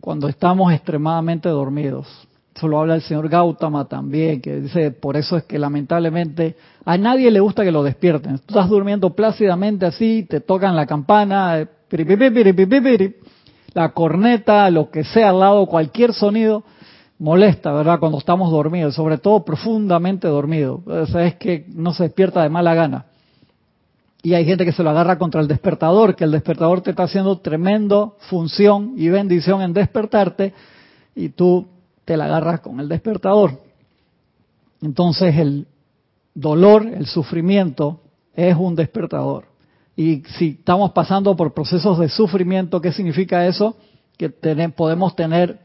[0.00, 2.27] cuando estamos extremadamente dormidos.
[2.58, 6.98] Eso lo habla el señor Gautama también, que dice, por eso es que lamentablemente a
[6.98, 8.38] nadie le gusta que lo despierten.
[8.38, 11.68] Tú estás durmiendo plácidamente así, te tocan la campana, eh,
[13.74, 16.64] la corneta, lo que sea al lado, cualquier sonido
[17.20, 18.00] molesta, ¿verdad?
[18.00, 20.80] Cuando estamos dormidos, sobre todo profundamente dormidos.
[21.14, 23.04] Es que no se despierta de mala gana.
[24.20, 27.04] Y hay gente que se lo agarra contra el despertador, que el despertador te está
[27.04, 30.54] haciendo tremendo función y bendición en despertarte
[31.14, 31.77] y tú
[32.08, 33.60] te la agarras con el despertador.
[34.80, 35.66] Entonces el
[36.32, 38.00] dolor, el sufrimiento
[38.34, 39.44] es un despertador.
[39.94, 43.76] Y si estamos pasando por procesos de sufrimiento, ¿qué significa eso?
[44.16, 45.58] Que podemos tener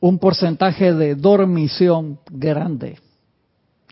[0.00, 2.98] un porcentaje de dormición grande.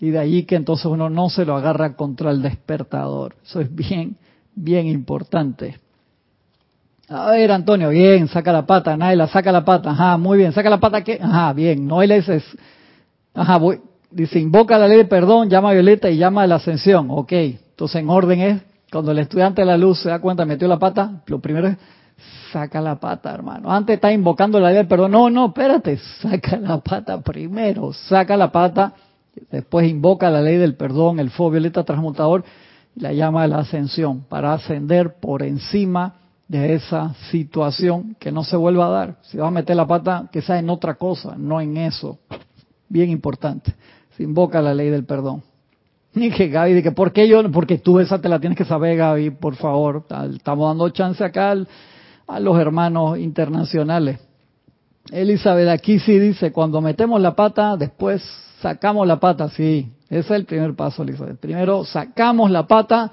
[0.00, 3.36] Y de allí que entonces uno no se lo agarra contra el despertador.
[3.44, 4.16] Eso es bien,
[4.52, 5.78] bien importante.
[7.08, 10.68] A ver, Antonio, bien, saca la pata, Naila, saca la pata, ajá, muy bien, saca
[10.68, 11.18] la pata, ¿qué?
[11.22, 12.44] Ajá, bien, no le dices,
[13.32, 16.56] ajá, voy, dice, invoca la ley de perdón, llama a Violeta y llama a la
[16.56, 20.44] ascensión, ok, entonces en orden es, cuando el estudiante de la luz se da cuenta,
[20.44, 21.78] metió la pata, lo primero es,
[22.52, 26.58] saca la pata, hermano, antes está invocando la ley del perdón, no, no, espérate, saca
[26.58, 28.92] la pata primero, saca la pata,
[29.50, 32.44] Después invoca la ley del perdón, el fuego violeta transmutador,
[32.96, 36.17] la llama de la ascensión, para ascender por encima
[36.48, 39.16] de esa situación que no se vuelva a dar.
[39.22, 42.18] Si va a meter la pata, que sea en otra cosa, no en eso.
[42.88, 43.74] Bien importante.
[44.16, 45.42] Se invoca la ley del perdón.
[46.14, 47.48] Y que Gaby, que ¿por qué yo?
[47.52, 50.06] Porque tú esa te la tienes que saber, Gaby, por favor.
[50.34, 51.54] Estamos dando chance acá
[52.26, 54.18] a los hermanos internacionales.
[55.12, 58.22] Elizabeth aquí sí dice, cuando metemos la pata, después
[58.60, 61.38] sacamos la pata, sí, ese es el primer paso, Elizabeth.
[61.38, 63.12] Primero sacamos la pata,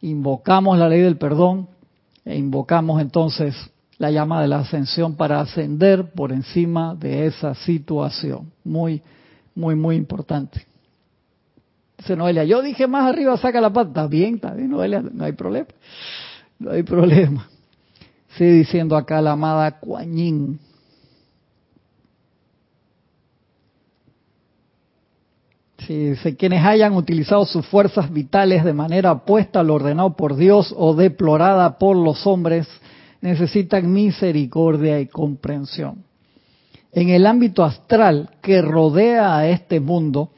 [0.00, 1.68] invocamos la ley del perdón
[2.24, 3.54] E invocamos entonces
[3.98, 8.50] la llama de la ascensión para ascender por encima de esa situación.
[8.64, 9.02] Muy,
[9.54, 10.66] muy, muy importante.
[11.98, 14.06] Dice Noelia, yo dije más arriba, saca la pata.
[14.06, 15.68] Bien, está bien, Noelia, no hay problema.
[16.58, 17.46] No hay problema.
[18.36, 19.80] Sigue diciendo acá la amada
[26.38, 30.94] Quienes hayan utilizado sus fuerzas vitales de manera opuesta a lo ordenado por Dios o
[30.94, 32.68] deplorada por los hombres,
[33.20, 36.04] necesitan misericordia y comprensión.
[36.92, 40.30] En el ámbito astral que rodea a este mundo,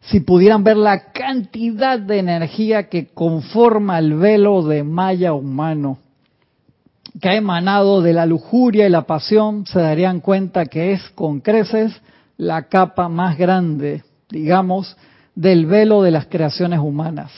[0.00, 5.98] si pudieran ver la cantidad de energía que conforma el velo de malla humano,
[7.20, 11.40] que ha emanado de la lujuria y la pasión, se darían cuenta que es con
[11.40, 11.92] creces
[12.38, 14.02] la capa más grande
[14.34, 14.96] digamos,
[15.36, 17.30] del velo de las creaciones humanas.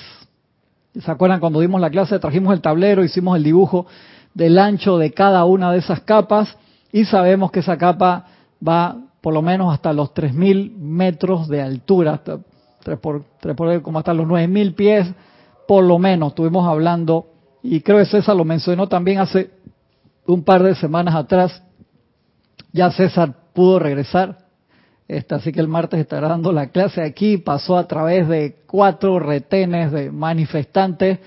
[0.99, 2.19] ¿Se acuerdan cuando dimos la clase?
[2.19, 3.87] Trajimos el tablero, hicimos el dibujo
[4.33, 6.57] del ancho de cada una de esas capas
[6.91, 8.25] y sabemos que esa capa
[8.67, 12.39] va por lo menos hasta los 3.000 metros de altura, hasta,
[12.97, 15.07] por, por, como hasta los 9.000 pies,
[15.69, 16.29] por lo menos.
[16.29, 17.27] Estuvimos hablando,
[17.63, 19.51] y creo que César lo mencionó también hace
[20.27, 21.63] un par de semanas atrás.
[22.73, 24.46] Ya César pudo regresar
[25.09, 27.37] así que el martes estará dando la clase aquí.
[27.37, 31.19] Pasó a través de cuatro retenes de manifestantes.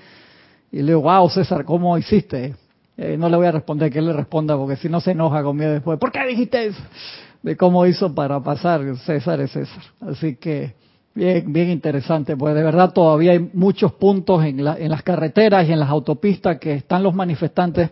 [0.70, 2.54] Y le digo, wow, César, ¿cómo hiciste?
[2.96, 5.42] Eh, no le voy a responder que él le responda, porque si no se enoja
[5.42, 5.98] conmigo después.
[5.98, 6.82] ¿Por qué dijiste eso?
[7.42, 8.96] De cómo hizo para pasar.
[8.98, 9.82] César es César.
[10.00, 10.74] Así que
[11.14, 12.36] bien, bien interesante.
[12.36, 15.88] Pues de verdad todavía hay muchos puntos en, la, en las carreteras y en las
[15.88, 17.90] autopistas que están los manifestantes.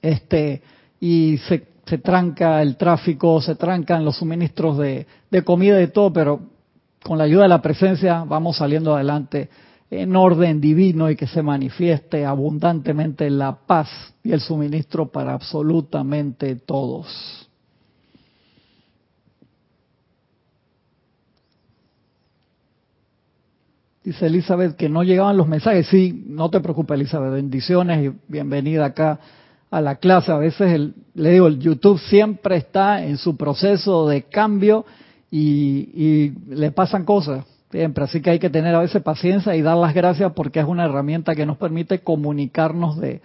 [0.00, 0.62] Este,
[0.98, 5.06] y se se tranca el tráfico, se trancan los suministros de,
[5.44, 6.40] comida y todo, pero
[7.02, 9.48] con la ayuda de la presencia vamos saliendo adelante
[9.90, 13.88] en orden divino y que se manifieste abundantemente la paz
[14.22, 17.48] y el suministro para absolutamente todos.
[24.04, 25.86] Dice Elizabeth que no llegaban los mensajes.
[25.86, 29.20] Sí, no te preocupes Elizabeth, bendiciones y bienvenida acá
[29.72, 30.30] a la clase.
[30.30, 34.84] A veces, el, le digo, el YouTube siempre está en su proceso de cambio
[35.30, 38.04] y, le pasan cosas siempre.
[38.04, 40.84] Así que hay que tener a veces paciencia y dar las gracias porque es una
[40.84, 43.22] herramienta que nos permite comunicarnos de,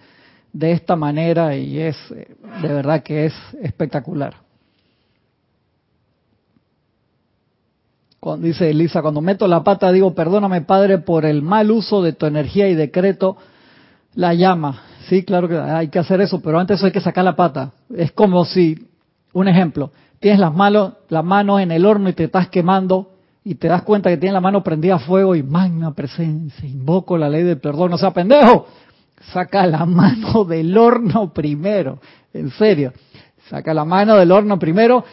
[0.54, 4.36] de esta manera y es, de verdad que es espectacular.
[8.20, 12.14] Cuando dice Elisa, cuando meto la pata digo, perdóname Padre por el mal uso de
[12.14, 13.36] tu energía y decreto
[14.14, 14.82] la llama.
[15.08, 17.72] Sí, claro que hay que hacer eso, pero antes hay que sacar la pata.
[17.94, 18.88] Es como si,
[19.32, 19.90] un ejemplo,
[20.20, 20.92] tienes las manos,
[21.60, 24.62] en el horno y te estás quemando y te das cuenta que tienes la mano
[24.62, 28.66] prendida a fuego y magna presencia, invoco la ley del perdón, no sea pendejo,
[29.32, 31.98] saca la mano del horno primero,
[32.34, 32.92] en serio,
[33.48, 35.04] saca la mano del horno primero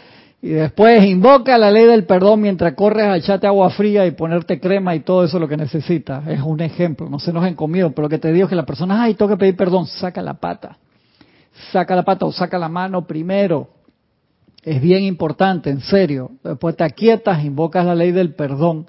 [0.45, 4.60] y después invoca la ley del perdón mientras corres a echarte agua fría y ponerte
[4.60, 6.27] crema y todo eso lo que necesitas.
[6.27, 8.63] Es un ejemplo, no se nos conmigo, pero lo que te digo es que la
[8.63, 10.77] persona, ay, tengo que pedir perdón, saca la pata.
[11.71, 13.69] Saca la pata o saca la mano primero.
[14.62, 16.29] Es bien importante, en serio.
[16.43, 18.86] Después te aquietas, invocas la ley del perdón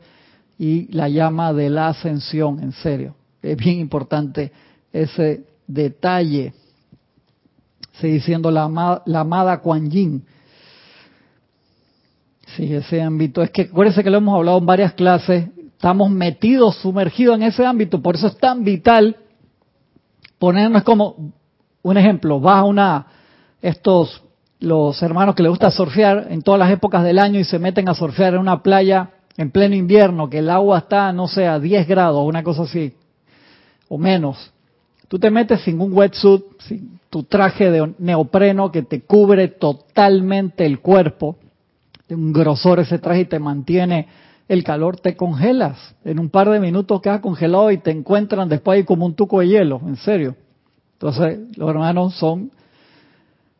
[0.59, 3.15] y la llama de la ascensión, en serio.
[3.41, 4.53] Es bien importante
[4.93, 6.53] ese detalle.
[7.93, 10.23] Sigue diciendo la, la amada Kuan Yin
[12.57, 13.43] Sí, ese ámbito.
[13.43, 15.49] Es que acuérdense que lo hemos hablado en varias clases.
[15.59, 18.01] Estamos metidos, sumergidos en ese ámbito.
[18.01, 19.17] Por eso es tan vital
[20.39, 21.35] ponernos como
[21.83, 22.41] un ejemplo.
[22.41, 23.07] Vas a una,
[23.61, 24.23] estos,
[24.59, 27.91] los hermanos que les gusta surfear en todas las épocas del año y se meten
[27.91, 31.59] a surfear en una playa en pleno invierno, que el agua está, no sé, a
[31.59, 32.95] 10 grados, una cosa así,
[33.87, 34.51] o menos.
[35.09, 40.65] Tú te metes sin un wetsuit, sin tu traje de neopreno que te cubre totalmente
[40.65, 41.37] el cuerpo
[42.11, 44.07] un grosor ese traje y te mantiene
[44.49, 45.95] el calor, te congelas.
[46.05, 49.41] En un par de minutos quedas congelado y te encuentran después ahí como un tuco
[49.41, 50.37] de hielo, en serio.
[50.95, 52.51] Entonces, los hermanos son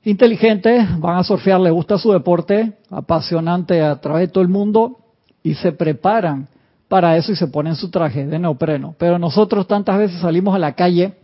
[0.05, 4.99] inteligentes, van a surfear, les gusta su deporte, apasionante a través de todo el mundo
[5.43, 6.49] y se preparan
[6.89, 8.95] para eso y se ponen su traje de neopreno.
[8.99, 11.15] Pero nosotros tantas veces salimos a la calle,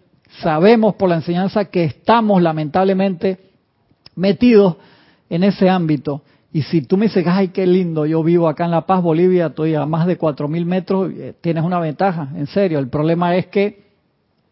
[0.40, 3.38] sabemos por la enseñanza que estamos lamentablemente
[4.16, 4.76] metidos
[5.30, 6.22] en ese ámbito
[6.54, 9.46] y si tú me dices, ay, qué lindo, yo vivo acá en La Paz, Bolivia,
[9.46, 12.78] estoy a más de 4.000 metros, eh, tienes una ventaja, en serio.
[12.78, 13.84] El problema es que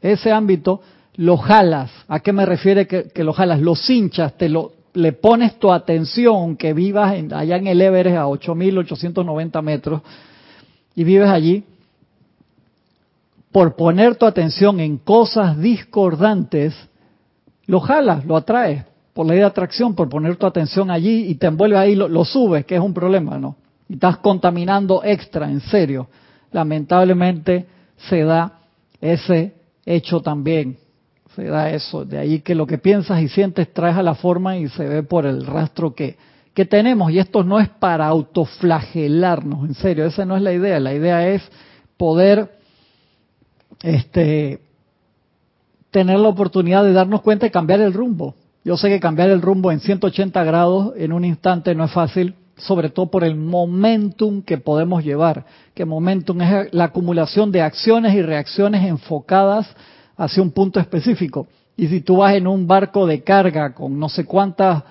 [0.01, 0.81] ese ámbito
[1.17, 1.91] lo jalas.
[2.09, 3.61] ¿A qué me refiere que, lo jalas?
[3.61, 8.27] Lo hinchas, te lo, le pones tu atención, que vivas allá en el Everest a
[8.27, 10.01] 8.890 metros
[10.95, 11.65] y vives allí,
[13.53, 16.75] por poner tu atención en cosas discordantes,
[17.67, 18.85] lo jalas, lo atraes
[19.21, 22.25] por ley de atracción, por poner tu atención allí y te envuelve ahí, lo, lo
[22.25, 23.55] subes, que es un problema, ¿no?
[23.87, 26.09] Y estás contaminando extra, en serio.
[26.53, 27.67] Lamentablemente
[28.09, 28.61] se da
[28.99, 29.53] ese
[29.85, 30.79] hecho también.
[31.37, 32.07] Se da eso.
[32.07, 35.03] De ahí que lo que piensas y sientes traes a la forma y se ve
[35.03, 36.17] por el rastro que,
[36.55, 37.13] que tenemos.
[37.13, 40.07] Y esto no es para autoflagelarnos, en serio.
[40.07, 40.81] Esa no es la idea.
[40.81, 41.43] La idea es
[41.99, 42.59] poder
[43.83, 44.61] este,
[45.91, 48.35] tener la oportunidad de darnos cuenta y cambiar el rumbo.
[48.63, 52.35] Yo sé que cambiar el rumbo en 180 grados en un instante no es fácil,
[52.57, 58.15] sobre todo por el momentum que podemos llevar, que momentum es la acumulación de acciones
[58.15, 59.67] y reacciones enfocadas
[60.17, 61.49] hacia un punto específico.
[61.75, 64.83] Y si tú vas en un barco de carga con no sé cuántas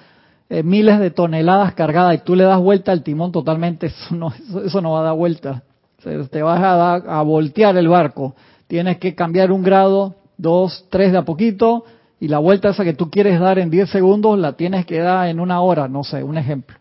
[0.50, 4.34] eh, miles de toneladas cargadas y tú le das vuelta al timón totalmente, eso no,
[4.66, 5.62] eso, no va a dar vuelta.
[6.02, 8.36] te vas a, a voltear el barco.
[8.66, 11.86] Tienes que cambiar un grado, dos, tres de a poquito,
[12.20, 15.28] y la vuelta esa que tú quieres dar en 10 segundos la tienes que dar
[15.30, 16.78] en una hora, no sé, un ejemplo.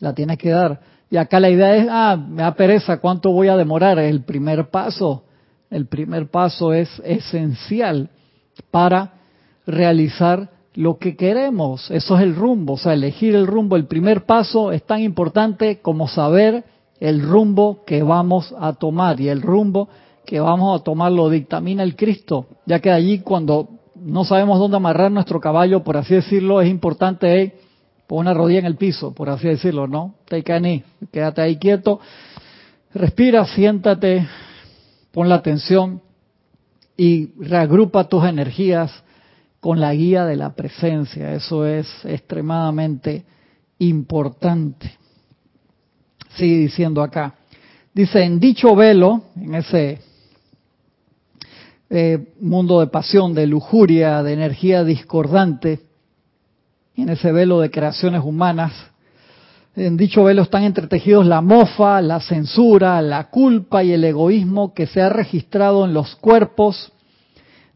[0.00, 0.80] La tienes que dar.
[1.10, 3.98] Y acá la idea es, ah, me da pereza, ¿cuánto voy a demorar?
[3.98, 5.24] Es el primer paso.
[5.70, 8.08] El primer paso es esencial
[8.70, 9.12] para
[9.66, 11.90] realizar lo que queremos.
[11.90, 13.76] Eso es el rumbo, o sea, elegir el rumbo.
[13.76, 16.64] El primer paso es tan importante como saber
[17.00, 19.20] el rumbo que vamos a tomar.
[19.20, 19.88] Y el rumbo
[20.24, 23.75] que vamos a tomar lo dictamina el Cristo, ya que allí cuando
[24.06, 27.54] no sabemos dónde amarrar nuestro caballo, por así decirlo, es importante eh,
[28.06, 30.14] poner una rodilla en el piso, por así decirlo, ¿no?
[30.26, 30.60] Take a
[31.10, 31.98] quédate ahí quieto,
[32.94, 34.26] respira, siéntate,
[35.10, 36.00] pon la atención
[36.96, 38.92] y reagrupa tus energías
[39.58, 41.34] con la guía de la presencia.
[41.34, 43.24] Eso es extremadamente
[43.80, 44.96] importante.
[46.36, 47.34] Sigue diciendo acá.
[47.92, 49.98] Dice, en dicho velo, en ese
[51.88, 55.80] eh, mundo de pasión, de lujuria, de energía discordante,
[56.96, 58.72] en ese velo de creaciones humanas.
[59.76, 64.86] En dicho velo están entretejidos la mofa, la censura, la culpa y el egoísmo que
[64.86, 66.92] se ha registrado en los cuerpos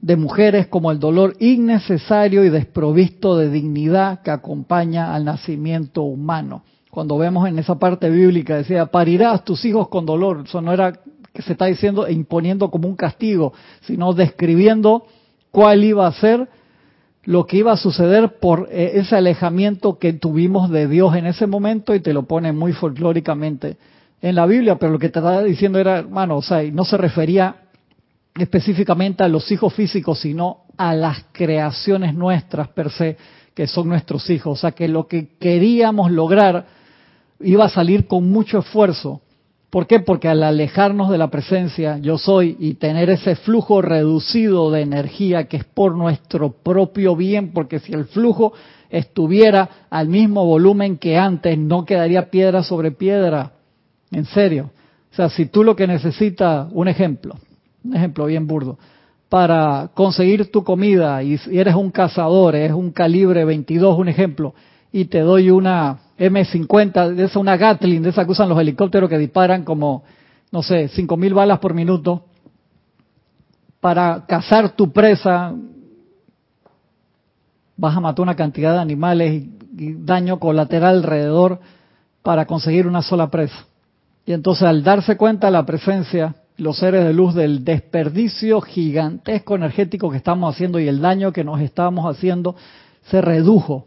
[0.00, 6.62] de mujeres como el dolor innecesario y desprovisto de dignidad que acompaña al nacimiento humano.
[6.90, 11.00] Cuando vemos en esa parte bíblica decía, parirás tus hijos con dolor, eso no era
[11.32, 13.52] que se está diciendo e imponiendo como un castigo,
[13.82, 15.06] sino describiendo
[15.50, 16.48] cuál iba a ser
[17.24, 21.46] lo que iba a suceder por eh, ese alejamiento que tuvimos de Dios en ese
[21.46, 23.76] momento y te lo pone muy folclóricamente
[24.22, 26.96] en la Biblia, pero lo que te estaba diciendo era, hermano, o sea, no se
[26.96, 27.56] refería
[28.34, 33.16] específicamente a los hijos físicos, sino a las creaciones nuestras per se,
[33.54, 34.58] que son nuestros hijos.
[34.58, 36.66] O sea, que lo que queríamos lograr
[37.40, 39.22] iba a salir con mucho esfuerzo,
[39.70, 40.00] ¿Por qué?
[40.00, 45.44] Porque al alejarnos de la presencia yo soy y tener ese flujo reducido de energía
[45.44, 48.52] que es por nuestro propio bien, porque si el flujo
[48.90, 53.52] estuviera al mismo volumen que antes, no quedaría piedra sobre piedra.
[54.10, 54.70] En serio.
[55.12, 57.36] O sea, si tú lo que necesitas, un ejemplo,
[57.84, 58.76] un ejemplo bien burdo,
[59.28, 64.54] para conseguir tu comida y eres un cazador, es un calibre 22, un ejemplo,
[64.90, 69.08] y te doy una M50, de esa una Gatling, de esa que usan los helicópteros
[69.08, 70.04] que disparan como,
[70.52, 72.26] no sé, 5.000 balas por minuto,
[73.80, 75.54] para cazar tu presa,
[77.78, 81.60] vas a matar una cantidad de animales y, daño colateral alrededor
[82.22, 83.64] para conseguir una sola presa.
[84.26, 90.10] Y entonces al darse cuenta la presencia, los seres de luz del desperdicio gigantesco energético
[90.10, 92.56] que estamos haciendo y el daño que nos estamos haciendo,
[93.04, 93.86] se redujo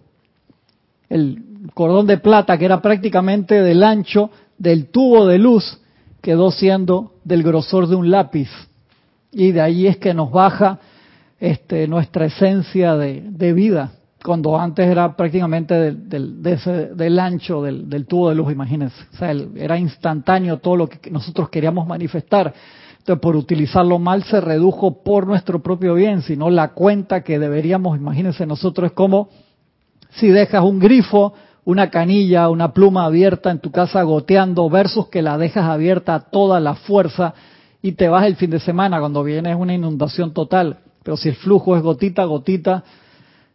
[1.10, 5.80] el cordón de plata, que era prácticamente del ancho del tubo de luz,
[6.22, 8.50] quedó siendo del grosor de un lápiz.
[9.32, 10.80] Y de ahí es que nos baja
[11.40, 13.92] este, nuestra esencia de, vida,
[14.24, 18.96] cuando antes era prácticamente del, ancho del, tubo de luz, imagínense.
[19.18, 22.54] Sea, era instantáneo todo lo que nosotros queríamos manifestar.
[23.00, 27.98] Entonces, por utilizarlo mal se redujo por nuestro propio bien, sino la cuenta que deberíamos,
[27.98, 29.28] imagínense, nosotros es como
[30.12, 31.34] si dejas un grifo,
[31.66, 36.20] una canilla, una pluma abierta en tu casa goteando versus que la dejas abierta a
[36.20, 37.34] toda la fuerza
[37.82, 40.80] y te vas el fin de semana cuando viene una inundación total.
[41.04, 42.84] Pero si el flujo es gotita gotita,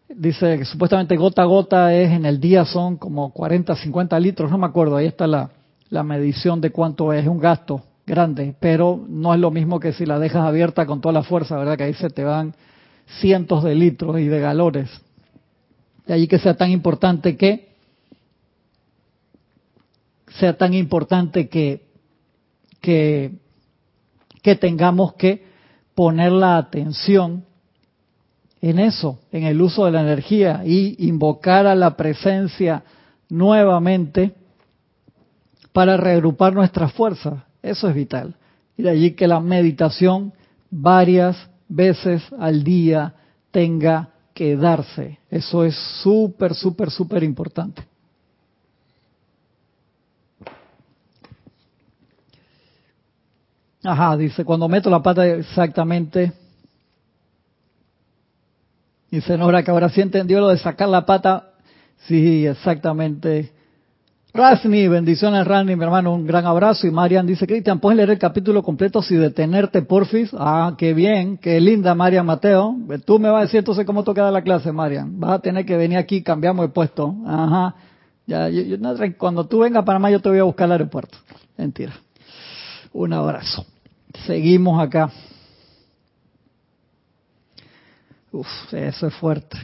[0.09, 4.51] dice que supuestamente gota a gota es en el día son como 40, 50 litros,
[4.51, 5.51] no me acuerdo, ahí está la,
[5.91, 10.07] la medición de cuánto es, un gasto grande, pero no es lo mismo que si
[10.07, 11.77] la dejas abierta con toda la fuerza, ¿verdad?
[11.77, 12.55] Que ahí se te van
[13.21, 14.91] cientos de litros y de galones.
[16.07, 17.68] De allí que sea tan importante que
[20.39, 21.87] sea tan importante que,
[22.81, 23.39] que,
[24.61, 25.45] tengamos que
[25.95, 27.45] poner la atención
[28.61, 32.83] en eso, en el uso de la energía y invocar a la presencia
[33.29, 34.33] nuevamente
[35.73, 37.43] para reagrupar nuestras fuerzas.
[37.63, 38.37] Eso es vital.
[38.77, 40.33] Y de allí que la meditación
[40.71, 41.37] varias
[41.69, 43.15] veces al día
[43.51, 45.19] tenga que darse.
[45.31, 47.83] Eso es súper, súper, súper importante.
[53.85, 56.33] Ajá, dice, cuando meto la pata exactamente.
[59.11, 61.51] Dice Nora que ahora sí entendió lo de sacar la pata.
[62.07, 63.53] Sí, exactamente.
[64.35, 66.87] Rasni, bendiciones Rasni, mi hermano, un gran abrazo.
[66.87, 70.31] Y Marian dice, Cristian, ¿puedes leer el capítulo completo sin detenerte, porfis?
[70.35, 72.77] Ah, qué bien, qué linda Marian Mateo.
[73.07, 75.19] Tú me vas a decir entonces cómo toca la clase, Marian.
[75.19, 77.15] Vas a tener que venir aquí, cambiamos de puesto.
[77.27, 77.75] Ajá.
[78.27, 78.51] Ya,
[79.17, 81.17] cuando tú vengas a Panamá yo te voy a buscar al aeropuerto.
[81.57, 81.95] Mentira.
[82.99, 83.65] Un abrazo.
[84.27, 85.09] Seguimos acá.
[88.33, 89.57] Uf, eso es fuerte.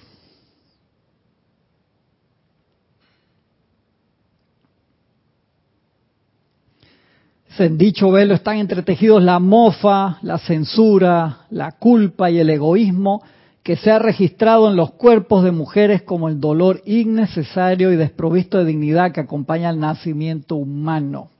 [7.58, 13.20] En dicho velo están entretejidos la mofa, la censura, la culpa y el egoísmo
[13.64, 18.58] que se ha registrado en los cuerpos de mujeres como el dolor innecesario y desprovisto
[18.58, 21.30] de dignidad que acompaña al nacimiento humano.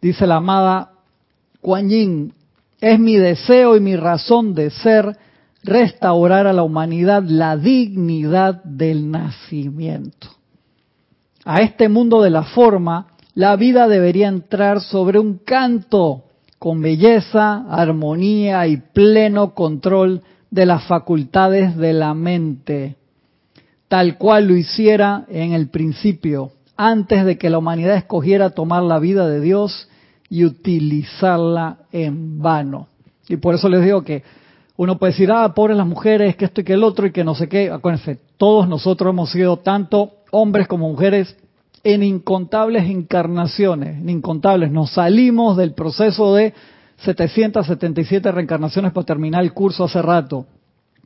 [0.00, 0.91] Dice la amada
[1.62, 2.34] Kuan Yin,
[2.80, 5.16] es mi deseo y mi razón de ser
[5.62, 10.28] restaurar a la humanidad la dignidad del nacimiento.
[11.44, 16.24] A este mundo de la forma la vida debería entrar sobre un canto
[16.58, 22.96] con belleza, armonía y pleno control de las facultades de la mente,
[23.86, 28.98] tal cual lo hiciera en el principio, antes de que la humanidad escogiera tomar la
[28.98, 29.88] vida de Dios
[30.32, 32.86] y utilizarla en vano.
[33.28, 34.22] Y por eso les digo que
[34.78, 37.22] uno puede decir, ah, pobres las mujeres, que esto y que el otro y que
[37.22, 37.70] no sé qué.
[37.70, 41.36] Acuérdense, todos nosotros hemos sido tanto hombres como mujeres
[41.84, 44.72] en incontables encarnaciones, en incontables.
[44.72, 46.54] Nos salimos del proceso de
[47.04, 50.46] 777 reencarnaciones para terminar el curso hace rato.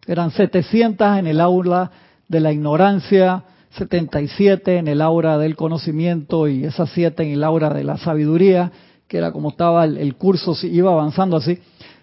[0.07, 1.91] Eran 700 en el aula
[2.29, 7.71] de la ignorancia, 77 en el aura del conocimiento y esas 7 en el aura
[7.71, 8.71] de la sabiduría,
[9.09, 11.59] que era como estaba el, curso, iba avanzando así.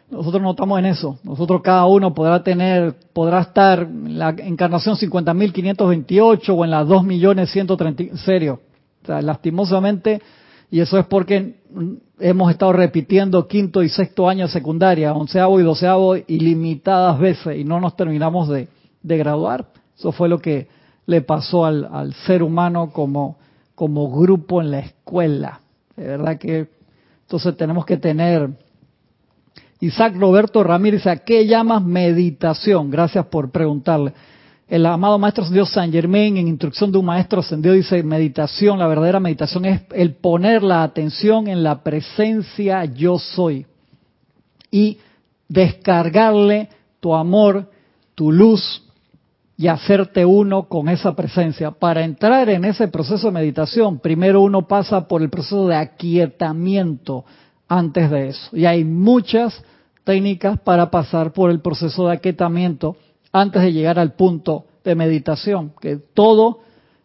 [0.10, 1.18] Nosotros no estamos en eso.
[1.24, 8.16] Nosotros cada uno podrá tener, podrá estar en la encarnación 50.528 o en la 2.130.000,
[8.18, 8.60] serio.
[9.02, 10.22] O sea, lastimosamente,
[10.70, 11.56] y eso es porque
[12.20, 17.64] hemos estado repitiendo quinto y sexto año de secundaria, onceavo y doceavo ilimitadas veces y
[17.64, 18.68] no nos terminamos de,
[19.02, 19.66] graduar.
[19.98, 20.68] Eso fue lo que
[21.06, 23.38] le pasó al, ser humano como
[24.12, 25.60] grupo en la escuela.
[25.98, 26.68] De verdad que
[27.34, 28.48] entonces tenemos que tener
[29.80, 32.92] Isaac Roberto Ramírez, ¿a qué llamas meditación?
[32.92, 34.14] Gracias por preguntarle.
[34.68, 38.86] El amado Maestro Dios San Germain, en Instrucción de un Maestro Ascendido, dice, meditación, la
[38.86, 43.66] verdadera meditación es el poner la atención en la presencia yo soy
[44.70, 45.00] y
[45.48, 46.70] descargarle
[47.00, 47.68] tu amor,
[48.14, 48.84] tu luz
[49.58, 51.72] y hacerte uno con esa presencia.
[51.72, 57.26] Para entrar en ese proceso de meditación, primero uno pasa por el proceso de aquietamiento
[57.68, 58.50] antes de eso.
[58.56, 59.64] Y hay muchas
[60.04, 62.98] técnicas para pasar por el proceso de aquietamiento
[63.32, 66.60] antes de llegar al punto de meditación, que todo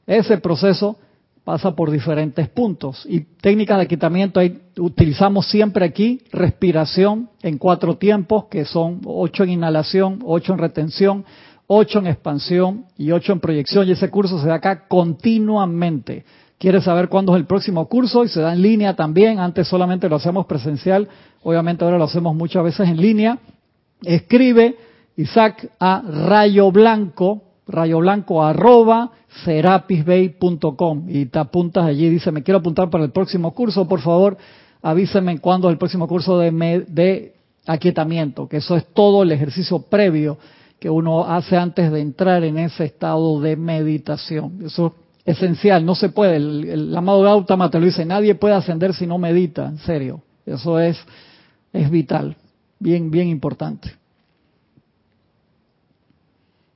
[0.06, 0.96] ese proceso
[1.44, 3.06] pasa por diferentes puntos.
[3.08, 4.40] Y técnicas de aquietamiento
[4.76, 11.24] utilizamos siempre aquí respiración en cuatro tiempos, que son ocho en inhalación, ocho en retención,
[11.68, 13.86] ocho en expansión y ocho en proyección.
[13.86, 16.24] Y ese curso se da acá continuamente.
[16.58, 18.24] ¿Quieres saber cuándo es el próximo curso?
[18.24, 19.38] Y se da en línea también.
[19.38, 21.08] Antes solamente lo hacemos presencial.
[21.44, 23.38] Obviamente ahora lo hacemos muchas veces en línea.
[24.02, 24.76] Escribe
[25.16, 29.12] Isaac a rayo blanco, rayo blanco arroba
[29.44, 32.08] serapisbay.com y te apuntas allí.
[32.08, 33.86] Dice, me quiero apuntar para el próximo curso.
[33.86, 34.36] Por favor,
[34.82, 36.50] avíseme cuándo es el próximo curso de,
[36.88, 37.34] de
[37.66, 40.38] aquietamiento, que eso es todo el ejercicio previo
[40.78, 44.60] que uno hace antes de entrar en ese estado de meditación.
[44.64, 46.36] Eso esencial, no se puede.
[46.36, 50.22] El, amado Gautama te lo dice, nadie puede ascender si no medita, en serio.
[50.46, 50.98] Eso es,
[51.72, 52.36] es vital,
[52.78, 53.90] bien, bien importante.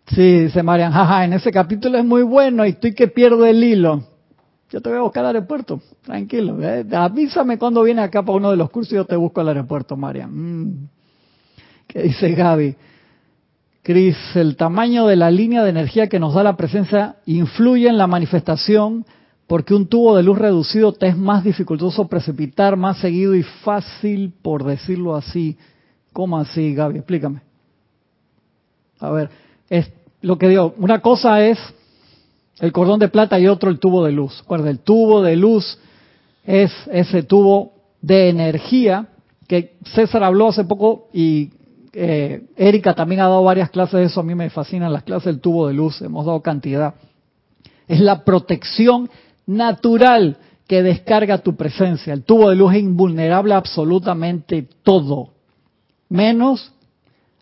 [0.09, 3.65] Sí, dice Marian, jaja, en ese capítulo es muy bueno y estoy que pierdo el
[3.65, 4.05] hilo.
[4.69, 6.59] Yo te voy a buscar al aeropuerto, tranquilo.
[6.63, 6.85] ¿eh?
[6.93, 9.97] Avísame cuando viene acá para uno de los cursos y yo te busco al aeropuerto,
[9.97, 10.31] Marian.
[10.33, 10.89] Mm.
[11.87, 12.77] ¿Qué dice Gaby?
[13.83, 17.99] Cris, el tamaño de la línea de energía que nos da la presencia influye en
[17.99, 19.05] la manifestación
[19.49, 24.33] porque un tubo de luz reducido te es más dificultoso precipitar más seguido y fácil,
[24.41, 25.59] por decirlo así.
[26.13, 26.99] ¿Cómo así, Gaby?
[26.99, 27.41] Explícame.
[29.01, 29.31] A ver,
[29.69, 31.59] es lo que digo, una cosa es
[32.61, 34.39] el cordón de plata y otro el tubo de luz.
[34.43, 35.77] Recuerda, el tubo de luz
[36.47, 39.09] es ese tubo de energía
[39.49, 41.51] que César habló hace poco y
[41.93, 44.21] eh, Erika también ha dado varias clases de eso.
[44.21, 46.95] A mí me fascinan las clases del tubo de luz, hemos dado cantidad.
[47.89, 49.11] Es la protección
[49.47, 52.13] natural que descarga tu presencia.
[52.13, 55.31] El tubo de luz es invulnerable a absolutamente todo,
[56.09, 56.73] menos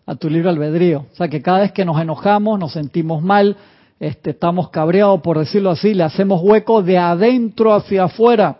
[0.05, 1.05] a tu libre albedrío.
[1.11, 3.55] O sea que cada vez que nos enojamos, nos sentimos mal,
[3.99, 8.57] este, estamos cabreados, por decirlo así, le hacemos hueco de adentro hacia afuera.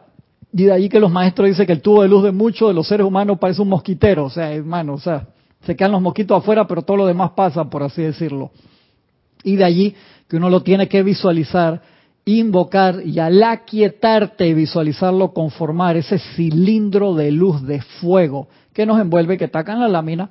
[0.53, 2.73] Y de ahí que los maestros dicen que el tubo de luz de muchos de
[2.73, 4.25] los seres humanos parece un mosquitero.
[4.25, 5.27] O sea, hermano, o sea,
[5.63, 8.51] se quedan los mosquitos afuera, pero todo lo demás pasa, por así decirlo.
[9.43, 9.95] Y de allí
[10.27, 11.81] que uno lo tiene que visualizar,
[12.25, 18.99] invocar y al aquietarte y visualizarlo conformar ese cilindro de luz de fuego que nos
[18.99, 20.29] envuelve, que taca en la lámina,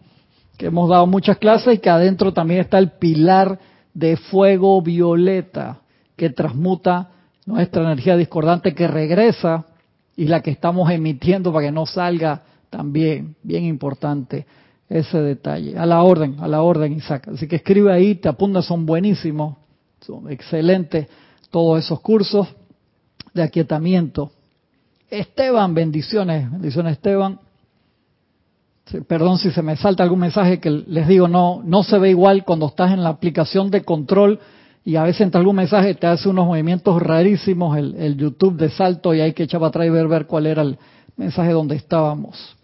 [0.57, 3.59] que hemos dado muchas clases y que adentro también está el pilar
[3.95, 5.81] de fuego violeta
[6.17, 7.11] que transmuta
[7.47, 9.67] nuestra energía discordante que regresa
[10.17, 14.47] y la que estamos emitiendo para que no salga también, bien importante
[14.91, 15.79] ese detalle.
[15.79, 17.29] A la orden, a la orden, Isaac.
[17.29, 19.57] Así que escribe ahí, te apunta, son buenísimos,
[20.01, 21.07] son excelentes
[21.51, 22.49] todos esos cursos
[23.33, 24.33] de aquietamiento.
[25.09, 27.39] Esteban, bendiciones, bendiciones Esteban.
[29.07, 32.45] Perdón si se me salta algún mensaje que les digo, no, no se ve igual
[32.45, 34.41] cuando estás en la aplicación de control
[34.85, 38.71] y a veces entra algún mensaje te hace unos movimientos rarísimos el, el YouTube de
[38.71, 40.77] salto y hay que echar para atrás y ver, ver cuál era el
[41.17, 42.57] mensaje donde estábamos.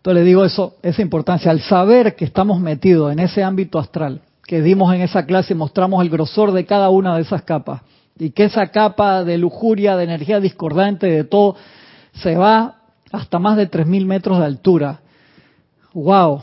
[0.00, 4.22] Entonces le digo eso, esa importancia, al saber que estamos metidos en ese ámbito astral,
[4.46, 7.82] que dimos en esa clase y mostramos el grosor de cada una de esas capas,
[8.18, 11.54] y que esa capa de lujuria, de energía discordante, de todo,
[12.14, 12.76] se va
[13.12, 15.00] hasta más de 3.000 metros de altura.
[15.92, 16.40] ¡Wow!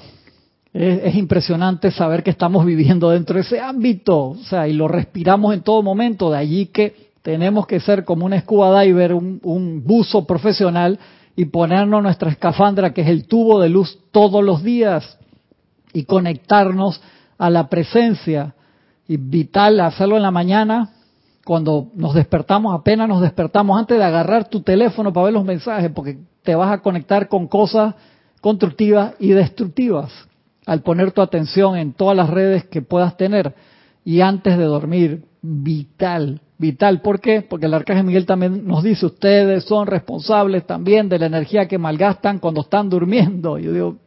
[0.72, 4.88] Es, es, impresionante saber que estamos viviendo dentro de ese ámbito, o sea, y lo
[4.88, 9.82] respiramos en todo momento, de allí que tenemos que ser como un scuba diver, un
[9.84, 11.00] buzo profesional,
[11.38, 15.20] y ponernos nuestra escafandra, que es el tubo de luz, todos los días
[15.94, 17.00] y conectarnos
[17.38, 18.56] a la presencia.
[19.08, 20.90] Y vital hacerlo en la mañana,
[21.46, 25.92] cuando nos despertamos, apenas nos despertamos, antes de agarrar tu teléfono para ver los mensajes,
[25.92, 27.94] porque te vas a conectar con cosas
[28.42, 30.12] constructivas y destructivas
[30.66, 33.54] al poner tu atención en todas las redes que puedas tener.
[34.04, 37.02] Y antes de dormir, vital, vital.
[37.02, 37.42] ¿Por qué?
[37.42, 41.78] Porque el arcángel Miguel también nos dice, ustedes son responsables también de la energía que
[41.78, 43.58] malgastan cuando están durmiendo.
[43.58, 43.98] Yo digo,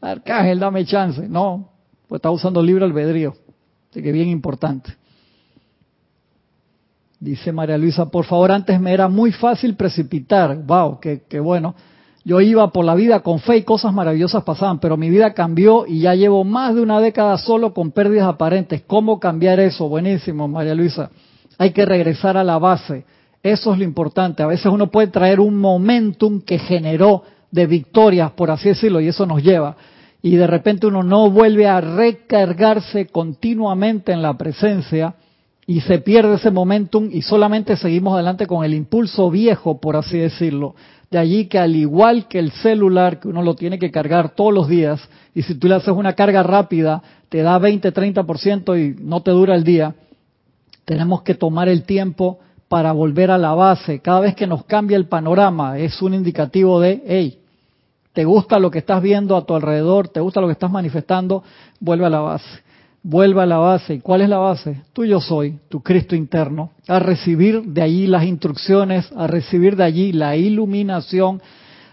[0.00, 1.26] arcángel, dame chance.
[1.28, 1.70] No,
[2.08, 3.34] pues está usando libre albedrío.
[3.90, 4.94] Así que bien importante.
[7.18, 10.58] Dice María Luisa, por favor, antes me era muy fácil precipitar.
[10.64, 11.74] Wow, qué, qué bueno.
[12.26, 15.86] Yo iba por la vida con fe y cosas maravillosas pasaban, pero mi vida cambió
[15.86, 18.82] y ya llevo más de una década solo con pérdidas aparentes.
[18.86, 19.90] ¿Cómo cambiar eso?
[19.90, 21.10] Buenísimo, María Luisa.
[21.58, 23.04] Hay que regresar a la base.
[23.42, 24.42] Eso es lo importante.
[24.42, 29.08] A veces uno puede traer un momentum que generó de victorias, por así decirlo, y
[29.08, 29.76] eso nos lleva.
[30.22, 35.14] Y de repente uno no vuelve a recargarse continuamente en la presencia
[35.66, 40.18] y se pierde ese momentum y solamente seguimos adelante con el impulso viejo, por así
[40.18, 40.74] decirlo.
[41.10, 44.52] De allí que al igual que el celular, que uno lo tiene que cargar todos
[44.52, 45.00] los días,
[45.34, 49.30] y si tú le haces una carga rápida, te da 20, 30% y no te
[49.30, 49.94] dura el día,
[50.84, 54.00] tenemos que tomar el tiempo para volver a la base.
[54.00, 57.38] Cada vez que nos cambia el panorama es un indicativo de, hey,
[58.12, 60.08] ¿te gusta lo que estás viendo a tu alrededor?
[60.08, 61.42] ¿Te gusta lo que estás manifestando?
[61.80, 62.63] Vuelve a la base.
[63.06, 63.94] Vuelve a la base.
[63.94, 64.82] ¿Y cuál es la base?
[64.94, 66.70] Tú yo soy, tu Cristo interno.
[66.88, 71.42] A recibir de allí las instrucciones, a recibir de allí la iluminación,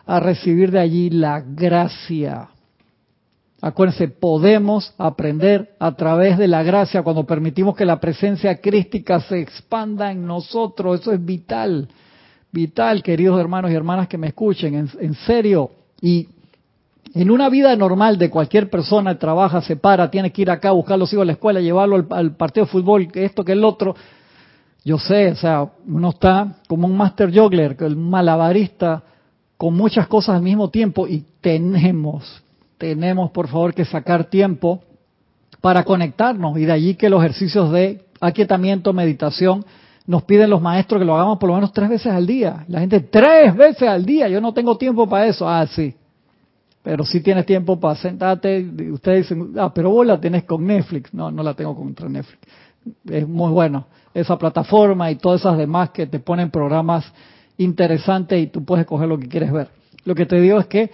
[0.05, 2.47] a recibir de allí la gracia.
[3.61, 9.41] Acuérdense, podemos aprender a través de la gracia cuando permitimos que la presencia crística se
[9.41, 11.01] expanda en nosotros.
[11.01, 11.89] Eso es vital,
[12.53, 15.71] vital, queridos hermanos y hermanas que me escuchen, en, serio.
[16.01, 16.27] Y
[17.13, 20.95] en una vida normal de cualquier persona, trabaja, se para, tiene que ir acá, buscar
[20.95, 23.95] a los hijos a la escuela, llevarlo al, partido de fútbol, esto que el otro.
[24.83, 29.03] Yo sé, o sea, uno está como un master juggler, un malabarista,
[29.57, 32.41] con muchas cosas al mismo tiempo y tenemos
[32.81, 34.81] tenemos por favor que sacar tiempo
[35.61, 39.63] para conectarnos y de allí que los ejercicios de aquietamiento, meditación,
[40.07, 42.65] nos piden los maestros que lo hagamos por lo menos tres veces al día.
[42.67, 45.47] La gente, tres veces al día, yo no tengo tiempo para eso.
[45.47, 45.93] Ah, sí.
[46.83, 48.65] Pero sí tienes tiempo para sentarte.
[48.91, 51.13] Ustedes dicen, ah, pero vos la tenés con Netflix.
[51.13, 52.41] No, no la tengo contra Netflix.
[53.09, 53.87] Es muy bueno.
[54.13, 57.05] Esa plataforma y todas esas demás que te ponen programas
[57.57, 59.69] interesantes y tú puedes escoger lo que quieres ver.
[60.03, 60.89] Lo que te digo es que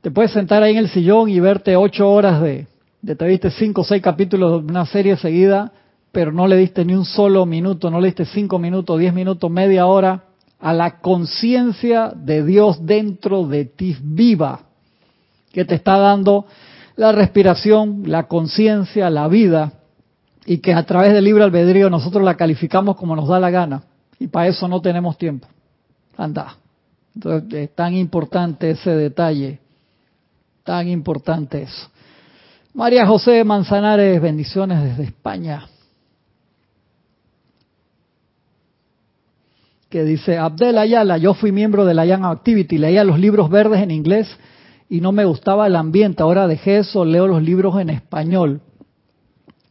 [0.00, 2.66] te puedes sentar ahí en el sillón y verte ocho horas de,
[3.02, 5.72] de te viste cinco o seis capítulos de una serie seguida,
[6.12, 9.50] pero no le diste ni un solo minuto, no le diste cinco minutos, diez minutos,
[9.50, 10.24] media hora
[10.60, 14.60] a la conciencia de Dios dentro de ti viva,
[15.54, 16.46] que te está dando
[16.96, 19.72] la respiración, la conciencia, la vida,
[20.44, 23.84] y que a través del libre albedrío nosotros la calificamos como nos da la gana,
[24.18, 25.46] y para eso no tenemos tiempo.
[26.16, 26.56] Anda.
[27.14, 29.60] Entonces es tan importante ese detalle,
[30.64, 31.88] tan importante eso.
[32.74, 35.68] María José Manzanares, bendiciones desde España.
[39.88, 43.80] Que dice, Abdel Ayala, yo fui miembro de la Young Activity, leía los libros verdes
[43.80, 44.26] en inglés
[44.88, 48.60] y no me gustaba el ambiente, ahora dejé eso, leo los libros en español.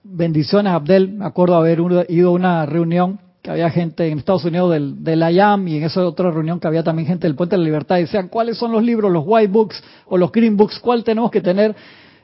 [0.04, 4.72] Bendiciones Abdel, me acuerdo haber ido a una reunión que había gente en Estados Unidos
[4.72, 7.56] del, de la IAM y en esa otra reunión que había también gente del Puente
[7.56, 10.56] de la Libertad y decían, ¿cuáles son los libros, los white books o los green
[10.56, 10.80] books?
[10.80, 11.76] ¿Cuál tenemos que tener?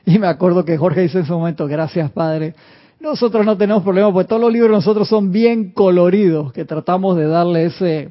[0.06, 2.54] Y me acuerdo que Jorge dice en ese momento, gracias Padre,
[3.00, 7.26] nosotros no tenemos problema, porque todos los libros nosotros son bien coloridos, que tratamos de
[7.26, 8.10] darle ese,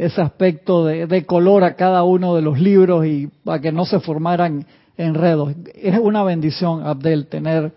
[0.00, 4.00] ese aspecto de, color a cada uno de los libros y para que no se
[4.00, 4.64] formaran
[4.96, 5.52] enredos.
[5.74, 7.74] Es una bendición, Abdel, tener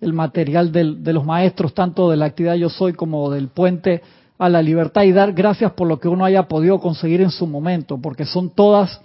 [0.00, 4.00] el material del, de los maestros, tanto de la actividad Yo Soy como del puente
[4.38, 7.46] a la libertad y dar gracias por lo que uno haya podido conseguir en su
[7.46, 8.98] momento, porque son todas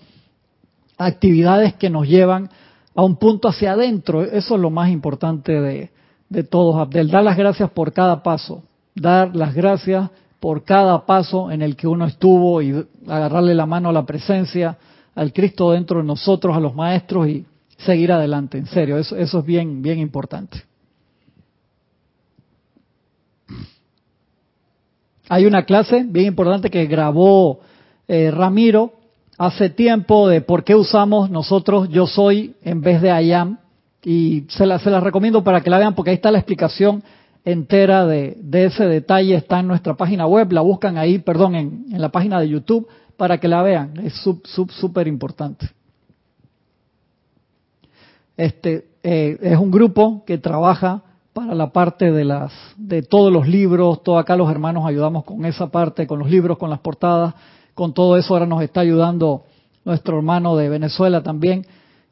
[0.97, 2.49] actividades que nos llevan
[2.95, 4.21] a un punto hacia adentro.
[4.21, 5.89] Eso es lo más importante de,
[6.29, 7.11] de todos, Abdel.
[7.11, 8.63] Dar las gracias por cada paso,
[8.95, 10.09] dar las gracias
[10.41, 14.75] por cada paso en el que uno estuvo y agarrarle la mano a la presencia,
[15.13, 17.45] al Cristo dentro de nosotros, a los maestros y
[17.77, 18.57] seguir adelante.
[18.57, 20.63] En serio, eso, eso es bien, bien importante.
[25.29, 27.59] Hay una clase bien importante que grabó
[28.07, 28.93] eh, Ramiro
[29.37, 33.59] hace tiempo de por qué usamos nosotros yo soy en vez de I am
[34.03, 37.03] y se la, se la recomiendo para que la vean porque ahí está la explicación
[37.43, 42.09] entera de, ese detalle, está en nuestra página web, la buscan ahí, perdón, en, la
[42.09, 42.87] página de YouTube
[43.17, 44.13] para que la vean, es
[44.69, 45.69] súper importante.
[48.37, 53.47] Este eh, es un grupo que trabaja para la parte de las de todos los
[53.47, 57.33] libros, todo acá los hermanos ayudamos con esa parte, con los libros, con las portadas,
[57.73, 59.43] con todo eso ahora nos está ayudando
[59.85, 61.65] nuestro hermano de Venezuela también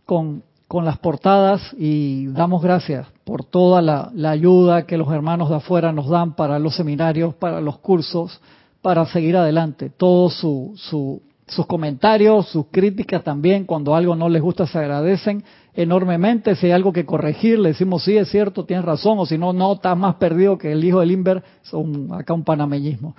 [0.06, 5.50] con, con las portadas y damos gracias por toda la, la ayuda que los hermanos
[5.50, 8.40] de afuera nos dan para los seminarios, para los cursos,
[8.84, 9.90] para seguir adelante.
[9.90, 15.44] Todos su, su, sus comentarios, sus críticas también, cuando algo no les gusta se agradecen
[15.74, 16.56] enormemente.
[16.56, 19.54] Si hay algo que corregir, le decimos, sí, es cierto, tienes razón, o si no,
[19.54, 23.16] no, estás más perdido que el hijo del Inver, son acá un panameñismo.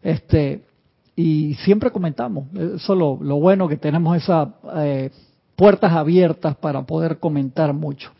[0.00, 0.62] Este,
[1.16, 5.10] y siempre comentamos, eso es lo, bueno que tenemos esas eh,
[5.56, 8.10] puertas abiertas para poder comentar mucho.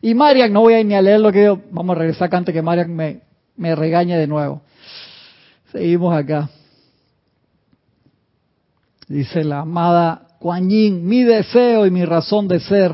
[0.00, 2.26] Y Marian, no voy a ir ni a leer lo que yo, vamos a regresar
[2.26, 3.20] acá antes que Marian me,
[3.56, 4.62] me regañe de nuevo.
[5.72, 6.48] Seguimos acá.
[9.08, 12.92] Dice la amada Kuan Yin, mi deseo y mi razón de ser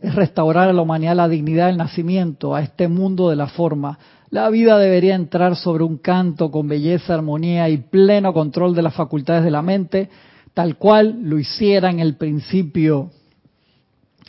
[0.00, 3.98] es restaurar a la humanidad la dignidad del nacimiento, a este mundo de la forma.
[4.30, 8.94] La vida debería entrar sobre un canto con belleza, armonía y pleno control de las
[8.94, 10.10] facultades de la mente,
[10.56, 13.10] tal cual lo hiciera en el principio,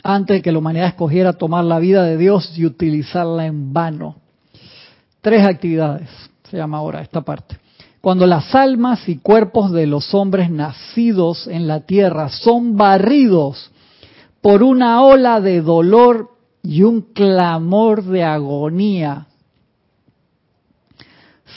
[0.02, 4.16] antes de que la humanidad escogiera tomar la vida de Dios y utilizarla en vano.
[5.22, 6.10] Tres actividades,
[6.50, 7.56] se llama ahora esta parte.
[8.02, 13.70] Cuando las almas y cuerpos de los hombres nacidos en la tierra son barridos
[14.42, 19.27] por una ola de dolor y un clamor de agonía.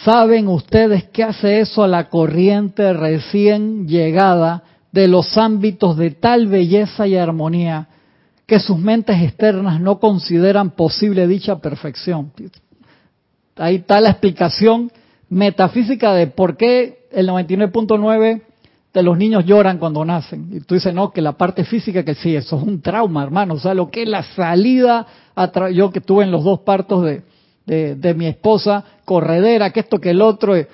[0.03, 6.47] ¿Saben ustedes qué hace eso a la corriente recién llegada de los ámbitos de tal
[6.47, 7.87] belleza y armonía
[8.47, 12.31] que sus mentes externas no consideran posible dicha perfección?
[13.57, 14.91] Ahí está la explicación
[15.29, 18.41] metafísica de por qué el 99.9
[18.93, 20.49] de los niños lloran cuando nacen.
[20.51, 23.53] Y tú dices, no, que la parte física, que sí, eso es un trauma, hermano.
[23.53, 25.05] O sea, lo que es la salida,
[25.73, 27.21] yo que tuve en los dos partos de,
[27.65, 30.67] de, mi esposa, corredera, que esto, que el otro, eh,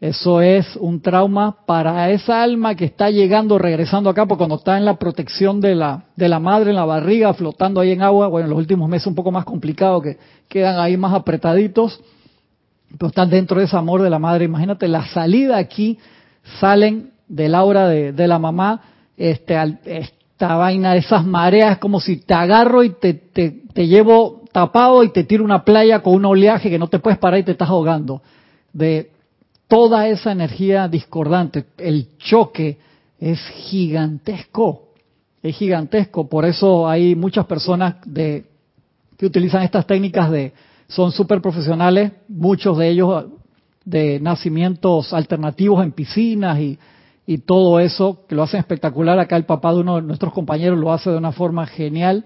[0.00, 4.78] eso es un trauma para esa alma que está llegando, regresando acá, porque cuando está
[4.78, 8.28] en la protección de la, de la madre, en la barriga, flotando ahí en agua,
[8.28, 10.16] bueno, en los últimos meses un poco más complicado, que
[10.48, 12.00] quedan ahí más apretaditos,
[12.98, 14.46] pero están dentro de ese amor de la madre.
[14.46, 15.98] Imagínate, la salida aquí
[16.58, 18.82] salen del aura de, de la mamá,
[19.16, 25.04] este, esta vaina esas mareas, como si te agarro y te, te, te, llevo tapado
[25.04, 27.52] y te tiro una playa con un oleaje que no te puedes parar y te
[27.52, 28.22] estás ahogando.
[28.72, 29.10] De
[29.68, 32.78] toda esa energía discordante, el choque
[33.18, 34.88] es gigantesco,
[35.42, 36.28] es gigantesco.
[36.28, 38.44] Por eso hay muchas personas de
[39.16, 40.52] que utilizan estas técnicas de,
[40.88, 43.26] son súper profesionales, muchos de ellos
[43.84, 46.78] de nacimientos alternativos en piscinas y,
[47.26, 49.18] y todo eso, que lo hacen espectacular.
[49.18, 52.24] Acá el papá de uno de nuestros compañeros lo hace de una forma genial,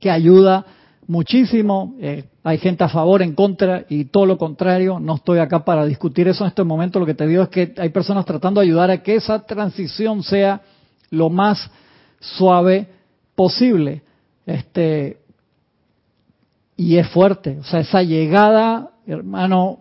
[0.00, 0.64] que ayuda
[1.06, 1.94] muchísimo.
[2.00, 4.98] Eh, hay gente a favor, en contra y todo lo contrario.
[5.00, 6.98] No estoy acá para discutir eso en este momento.
[6.98, 10.22] Lo que te digo es que hay personas tratando de ayudar a que esa transición
[10.22, 10.60] sea
[11.10, 11.70] lo más
[12.20, 12.88] suave
[13.34, 14.02] posible.
[14.44, 15.18] Este,
[16.76, 17.58] y es fuerte.
[17.60, 19.80] O sea, esa llegada, hermano,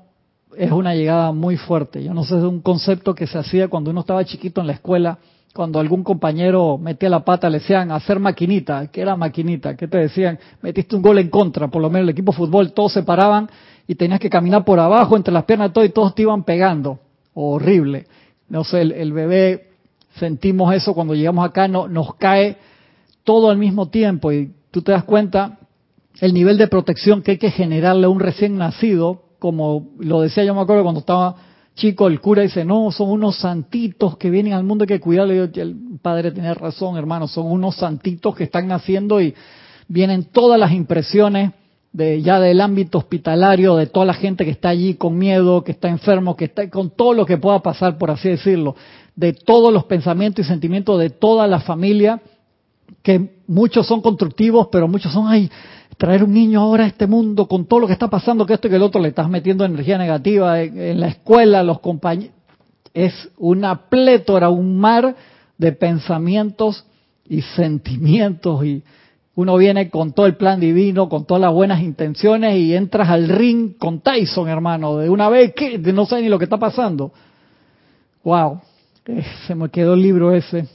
[0.57, 2.03] es una llegada muy fuerte.
[2.03, 4.73] Yo no sé, es un concepto que se hacía cuando uno estaba chiquito en la
[4.73, 5.19] escuela
[5.55, 9.99] cuando algún compañero metía la pata, le decían hacer maquinita, que era maquinita, que te
[9.99, 13.03] decían, metiste un gol en contra, por lo menos el equipo de fútbol, todos se
[13.03, 13.49] paraban
[13.87, 16.43] y tenías que caminar por abajo entre las piernas de todos y todos te iban
[16.43, 16.99] pegando.
[17.33, 18.05] Horrible.
[18.49, 19.69] No sé, el, bebé,
[20.19, 22.57] sentimos eso cuando llegamos acá, no, nos cae
[23.23, 25.59] todo al mismo tiempo y tú te das cuenta
[26.19, 30.43] el nivel de protección que hay que generarle a un recién nacido, como lo decía
[30.43, 31.37] yo me acuerdo cuando estaba
[31.76, 35.49] chico, el cura dice, no, son unos santitos que vienen al mundo, que cuidarle.
[35.55, 39.36] el padre tenía razón, hermano, son unos santitos que están naciendo y
[39.88, 41.51] vienen todas las impresiones
[41.91, 45.71] de ya del ámbito hospitalario, de toda la gente que está allí con miedo, que
[45.71, 48.76] está enfermo, que está con todo lo que pueda pasar, por así decirlo,
[49.15, 52.21] de todos los pensamientos y sentimientos de toda la familia,
[53.01, 55.49] que muchos son constructivos, pero muchos son, ay,
[55.97, 58.67] traer un niño ahora a este mundo con todo lo que está pasando, que esto
[58.67, 62.33] y que el otro, le estás metiendo energía negativa en, la escuela, los compañeros.
[62.93, 65.15] Es una plétora, un mar
[65.57, 66.85] de pensamientos
[67.27, 68.83] y sentimientos y
[69.35, 73.27] uno viene con todo el plan divino, con todas las buenas intenciones y entras al
[73.27, 77.11] ring con Tyson, hermano, de una vez que no sé ni lo que está pasando.
[78.23, 78.61] Wow,
[79.45, 80.67] se me quedó el libro ese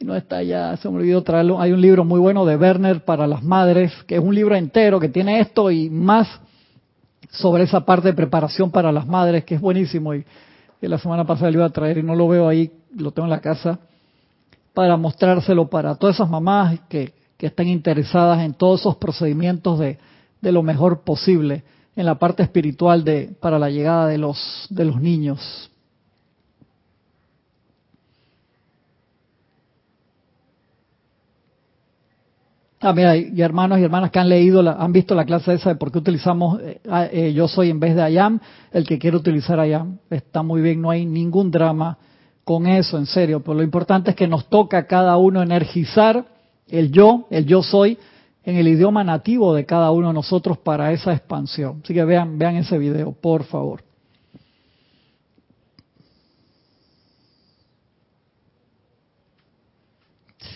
[0.00, 1.60] no está ya, se me olvidó traerlo.
[1.60, 5.00] Hay un libro muy bueno de Werner para las madres, que es un libro entero
[5.00, 6.28] que tiene esto y más
[7.30, 10.14] sobre esa parte de preparación para las madres, que es buenísimo.
[10.14, 10.24] Y,
[10.80, 13.30] la semana pasada lo iba a traer y no lo veo ahí, lo tengo en
[13.30, 13.78] la casa,
[14.74, 19.98] para mostrárselo para todas esas mamás que, que están interesadas en todos esos procedimientos de,
[20.42, 21.64] de lo mejor posible
[21.96, 25.70] en la parte espiritual de para la llegada de los de los niños.
[32.86, 35.76] Ah, mira, y hermanos y hermanas que han leído, han visto la clase esa de
[35.76, 36.82] por qué utilizamos eh,
[37.12, 38.38] eh, yo soy en vez de ayam,
[38.72, 41.96] el que quiere utilizar ayam, está muy bien, no hay ningún drama
[42.44, 46.26] con eso, en serio, pero lo importante es que nos toca a cada uno energizar
[46.68, 47.96] el yo, el yo soy,
[48.42, 51.80] en el idioma nativo de cada uno de nosotros para esa expansión.
[51.82, 53.82] Así que vean, vean ese video, por favor.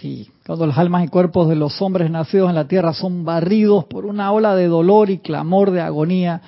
[0.01, 3.85] Sí, cuando las almas y cuerpos de los hombres nacidos en la tierra son barridos
[3.87, 6.41] por una ola de dolor y clamor de agonía,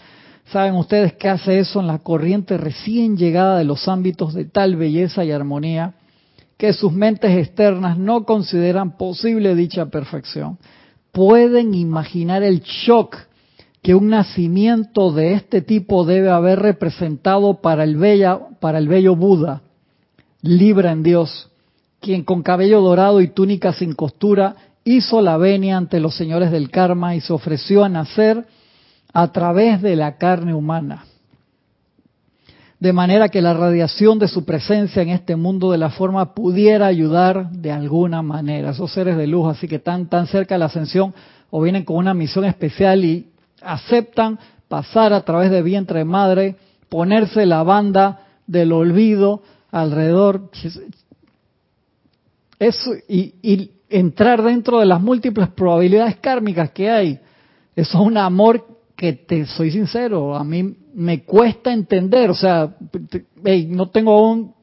[0.52, 4.76] ¿saben ustedes qué hace eso en la corriente recién llegada de los ámbitos de tal
[4.76, 5.94] belleza y armonía
[6.58, 10.58] que sus mentes externas no consideran posible dicha perfección?
[11.10, 13.16] Pueden imaginar el shock
[13.82, 19.16] que un nacimiento de este tipo debe haber representado para el, bella, para el bello
[19.16, 19.62] Buda,
[20.42, 21.49] libre en Dios
[22.00, 26.70] quien con cabello dorado y túnica sin costura hizo la venia ante los señores del
[26.70, 28.46] karma y se ofreció a nacer
[29.12, 31.04] a través de la carne humana.
[32.78, 36.86] De manera que la radiación de su presencia en este mundo de la forma pudiera
[36.86, 38.70] ayudar de alguna manera.
[38.70, 41.12] Esos seres de luz, así que están tan cerca de la ascensión
[41.50, 43.26] o vienen con una misión especial y
[43.60, 44.38] aceptan
[44.68, 46.56] pasar a través de vientre de madre,
[46.88, 50.50] ponerse la banda del olvido alrededor
[53.08, 57.18] y, entrar dentro de las múltiples probabilidades kármicas que hay.
[57.74, 62.76] Eso es un amor que te soy sincero, a mí me cuesta entender, o sea,
[63.68, 64.54] no tengo aún,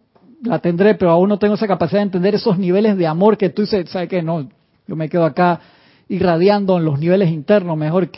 [0.43, 3.49] la tendré, pero aún no tengo esa capacidad de entender esos niveles de amor que
[3.49, 4.21] tú dices, ¿sabes qué?
[4.21, 4.47] No,
[4.87, 5.59] yo me quedo acá
[6.07, 8.09] irradiando en los niveles internos, mejor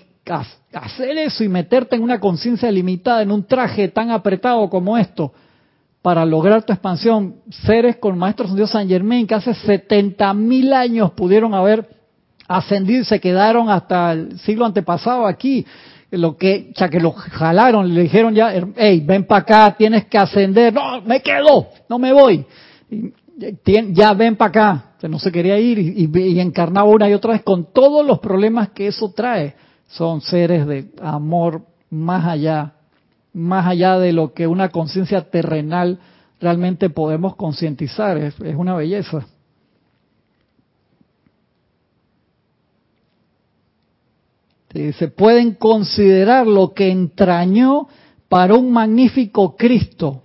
[0.73, 5.33] hacer eso y meterte en una conciencia limitada, en un traje tan apretado como esto,
[6.01, 7.35] para lograr tu expansión.
[7.49, 11.87] Seres con Maestro Dios San Germain que hace 70 mil años pudieron haber
[12.47, 15.65] ascendido y se quedaron hasta el siglo antepasado aquí.
[16.11, 20.17] Lo que, ya que lo jalaron, le dijeron ya, hey, ven para acá, tienes que
[20.17, 20.73] ascender.
[20.73, 22.45] No, me quedo, no me voy.
[23.93, 24.85] ya ven para acá.
[25.07, 28.69] No se quería ir y, y encarnaba una y otra vez con todos los problemas
[28.69, 29.53] que eso trae.
[29.87, 32.73] Son seres de amor más allá
[33.39, 35.99] más allá de lo que una conciencia terrenal
[36.39, 38.17] realmente podemos concientizar.
[38.17, 39.25] Es, una belleza.
[44.71, 47.87] Se pueden considerar lo que entrañó
[48.27, 50.21] para un magnífico Cristo,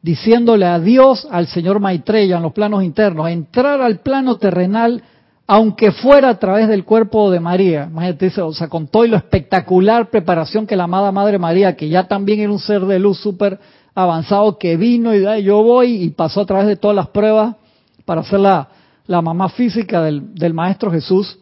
[0.00, 5.02] diciéndole adiós al señor Maitreya en los planos internos, entrar al plano terrenal
[5.46, 7.88] aunque fuera a través del cuerpo de María.
[7.90, 11.88] Imagínate, o sea, con todo y lo espectacular preparación que la amada Madre María, que
[11.88, 13.58] ya también era un ser de luz súper
[13.94, 17.56] avanzado, que vino y yo voy y pasó a través de todas las pruebas
[18.04, 18.68] para ser la,
[19.06, 21.38] mamá física del, del Maestro Jesús.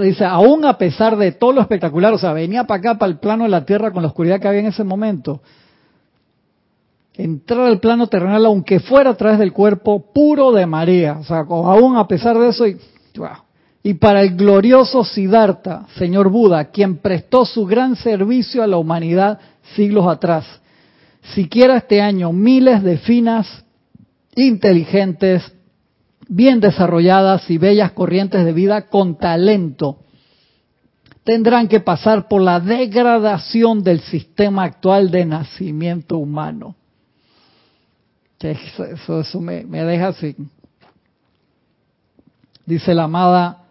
[0.00, 3.18] Dice, aún a pesar de todo lo espectacular, o sea, venía para acá, para el
[3.18, 5.40] plano de la tierra con la oscuridad que había en ese momento.
[7.18, 11.18] Entrar al plano terrenal, aunque fuera a través del cuerpo puro de María.
[11.18, 12.78] O sea, aún a pesar de eso, y,
[13.82, 19.40] y para el glorioso Siddhartha, señor Buda, quien prestó su gran servicio a la humanidad
[19.74, 20.46] siglos atrás.
[21.34, 23.64] Siquiera este año, miles de finas,
[24.36, 25.42] inteligentes,
[26.28, 29.98] bien desarrolladas y bellas corrientes de vida con talento
[31.28, 36.74] tendrán que pasar por la degradación del sistema actual de nacimiento humano.
[38.40, 40.36] Eso, eso, me, me, deja así.
[42.66, 43.64] Dice la amada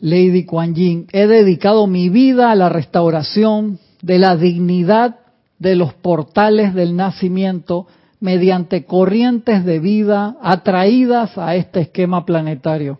[0.00, 5.16] Lady Kuan Yin, he dedicado mi vida a la restauración de la dignidad
[5.58, 7.86] de los portales del nacimiento
[8.20, 12.98] mediante corrientes de vida atraídas a este esquema planetario.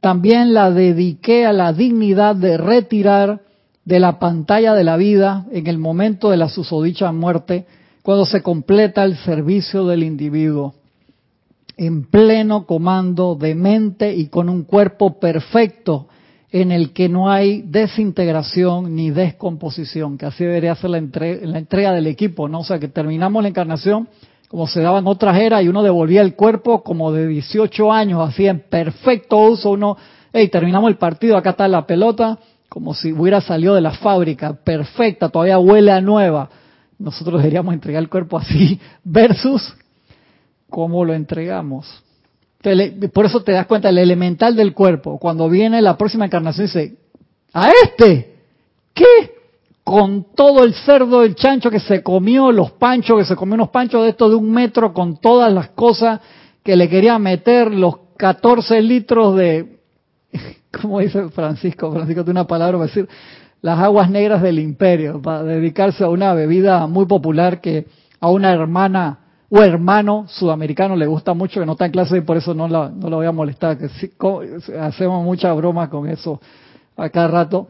[0.00, 3.40] También la dediqué a la dignidad de retirar
[3.84, 7.66] de la pantalla de la vida en el momento de la susodicha muerte,
[8.04, 10.74] cuando se completa el servicio del individuo,
[11.78, 16.06] en pleno comando de mente y con un cuerpo perfecto
[16.50, 21.92] en el que no hay desintegración ni descomposición, que así debería ser la, la entrega
[21.92, 22.60] del equipo, ¿no?
[22.60, 24.06] O sea, que terminamos la encarnación
[24.48, 28.20] como se daba en otras eras y uno devolvía el cuerpo como de 18 años,
[28.28, 29.96] así en perfecto uso, uno,
[30.30, 32.38] hey, terminamos el partido, acá está la pelota,
[32.68, 36.50] como si hubiera salido de la fábrica, perfecta, todavía huele a nueva.
[37.04, 39.76] Nosotros deberíamos entregar el cuerpo así, versus
[40.68, 42.04] cómo lo entregamos
[43.12, 46.96] por eso te das cuenta, el elemental del cuerpo, cuando viene la próxima encarnación, dice,
[47.52, 48.36] ¿a este?
[48.94, 49.34] ¿Qué?
[49.82, 53.68] Con todo el cerdo, el chancho que se comió, los panchos, que se comió unos
[53.68, 56.20] panchos de estos de un metro, con todas las cosas
[56.62, 59.80] que le quería meter, los 14 litros de,
[60.80, 61.92] ¿cómo dice Francisco?
[61.92, 63.06] Francisco tiene una palabra para decir,
[63.64, 67.86] las aguas negras del imperio, para dedicarse a una bebida muy popular que
[68.20, 72.20] a una hermana o hermano sudamericano le gusta mucho, que no está en clase y
[72.20, 73.88] por eso no la, no voy a molestar, que
[74.78, 76.42] hacemos muchas bromas con eso
[76.94, 77.68] a cada rato.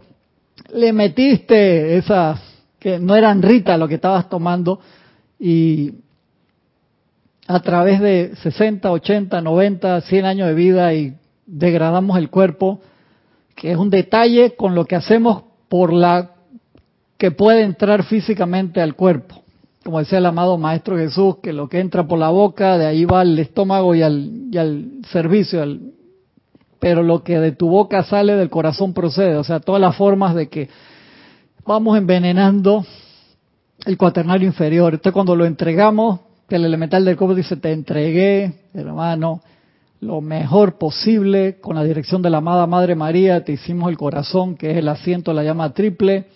[0.75, 2.41] Le metiste esas,
[2.81, 4.81] que no eran Rita lo que estabas tomando,
[5.39, 5.93] y
[7.47, 11.15] a través de 60, 80, 90, 100 años de vida y
[11.47, 12.81] degradamos el cuerpo,
[13.55, 16.31] que es un detalle con lo que hacemos por la
[17.19, 19.43] que puede entrar físicamente al cuerpo
[19.85, 23.05] como decía el amado Maestro Jesús, que lo que entra por la boca, de ahí
[23.05, 25.65] va al estómago y al, y al servicio,
[26.79, 30.37] pero lo que de tu boca sale del corazón procede, o sea, todas las formas
[30.37, 30.69] de que
[31.67, 32.87] vamos envenenando
[33.85, 34.95] el cuaternario inferior.
[34.95, 39.43] Entonces cuando lo entregamos, que el elemental del cuerpo dice, te entregué, hermano,
[40.05, 44.55] lo mejor posible, con la dirección de la amada Madre María, te hicimos el corazón,
[44.55, 46.27] que es el asiento la llama triple,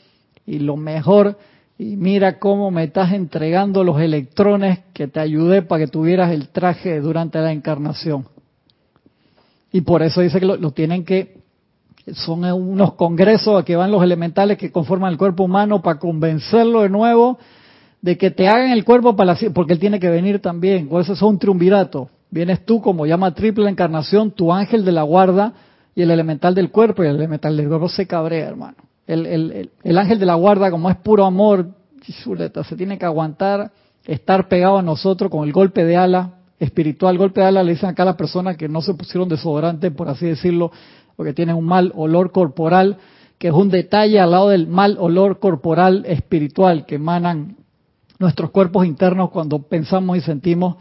[0.46, 1.36] y lo mejor
[1.78, 6.48] y mira cómo me estás entregando los electrones que te ayudé para que tuvieras el
[6.48, 8.26] traje durante la encarnación.
[9.70, 11.42] Y por eso dice que lo, tienen que,
[12.14, 16.82] son unos congresos a que van los elementales que conforman el cuerpo humano para convencerlo
[16.82, 17.38] de nuevo
[18.00, 20.88] de que te hagan el cuerpo para la, porque él tiene que venir también.
[20.88, 22.08] Por eso es un triunvirato.
[22.30, 25.54] Vienes tú como llama triple encarnación, tu ángel de la guarda
[25.94, 28.76] y el elemental del cuerpo y el elemental del cuerpo se cabrea, hermano.
[29.06, 31.70] El, el, ángel de la guarda, como es puro amor,
[32.02, 33.72] se tiene que aguantar,
[34.04, 37.16] estar pegado a nosotros con el golpe de ala espiritual.
[37.16, 40.08] Golpe de ala le dicen acá a las personas que no se pusieron desodorante, por
[40.10, 40.70] así decirlo,
[41.16, 42.98] porque tienen un mal olor corporal,
[43.38, 47.56] que es un detalle al lado del mal olor corporal espiritual que emanan
[48.18, 50.76] nuestros cuerpos internos cuando pensamos y sentimos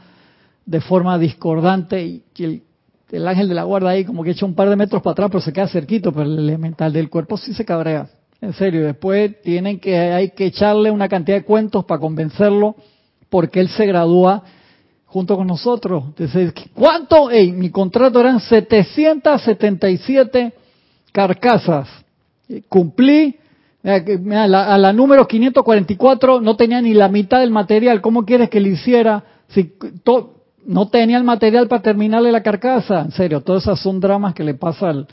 [0.68, 2.62] de forma discordante y el,
[3.10, 5.30] el ángel de la guarda ahí como que echa un par de metros para atrás
[5.32, 8.08] pero se queda cerquito, pero el elemental del cuerpo sí se cabrea.
[8.40, 12.76] En serio, después tienen que, hay que echarle una cantidad de cuentos para convencerlo
[13.30, 14.44] porque él se gradúa
[15.06, 16.04] junto con nosotros.
[16.10, 17.32] Entonces, ¿cuánto?
[17.32, 20.54] Ey, mi contrato eran 777
[21.12, 21.90] carcasas.
[22.70, 23.38] Cumplí,
[23.84, 28.02] a la, número 544 no tenía ni la mitad del material.
[28.02, 29.24] ¿Cómo quieres que le hiciera?
[29.48, 29.74] Si
[30.68, 33.02] no tenía el material para terminarle la carcasa.
[33.02, 35.08] En serio, todas esas son dramas que le pasa al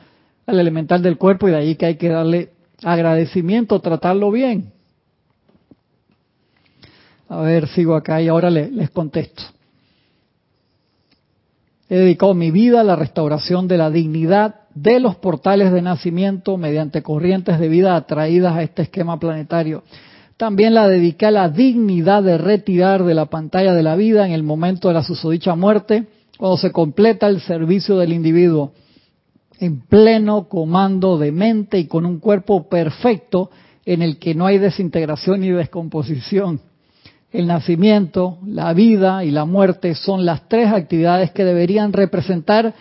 [0.47, 2.51] elemental del cuerpo y de ahí que hay que darle
[2.83, 4.73] agradecimiento, tratarlo bien.
[7.29, 9.43] A ver, sigo acá y ahora les, contesto.
[11.89, 16.57] He dedicado mi vida a la restauración de la dignidad de los portales de nacimiento
[16.57, 19.85] mediante corrientes de vida atraídas a este esquema planetario.
[20.37, 24.33] También la dediqué a la dignidad de retirar de la pantalla de la vida en
[24.33, 26.07] el momento de la susodicha muerte,
[26.39, 28.73] cuando se completa el servicio del individuo
[29.61, 33.51] en pleno comando de mente y con un cuerpo perfecto
[33.85, 36.61] en el que no hay desintegración ni descomposición.
[37.31, 42.75] El nacimiento, la vida y la muerte son las tres actividades que deberían representar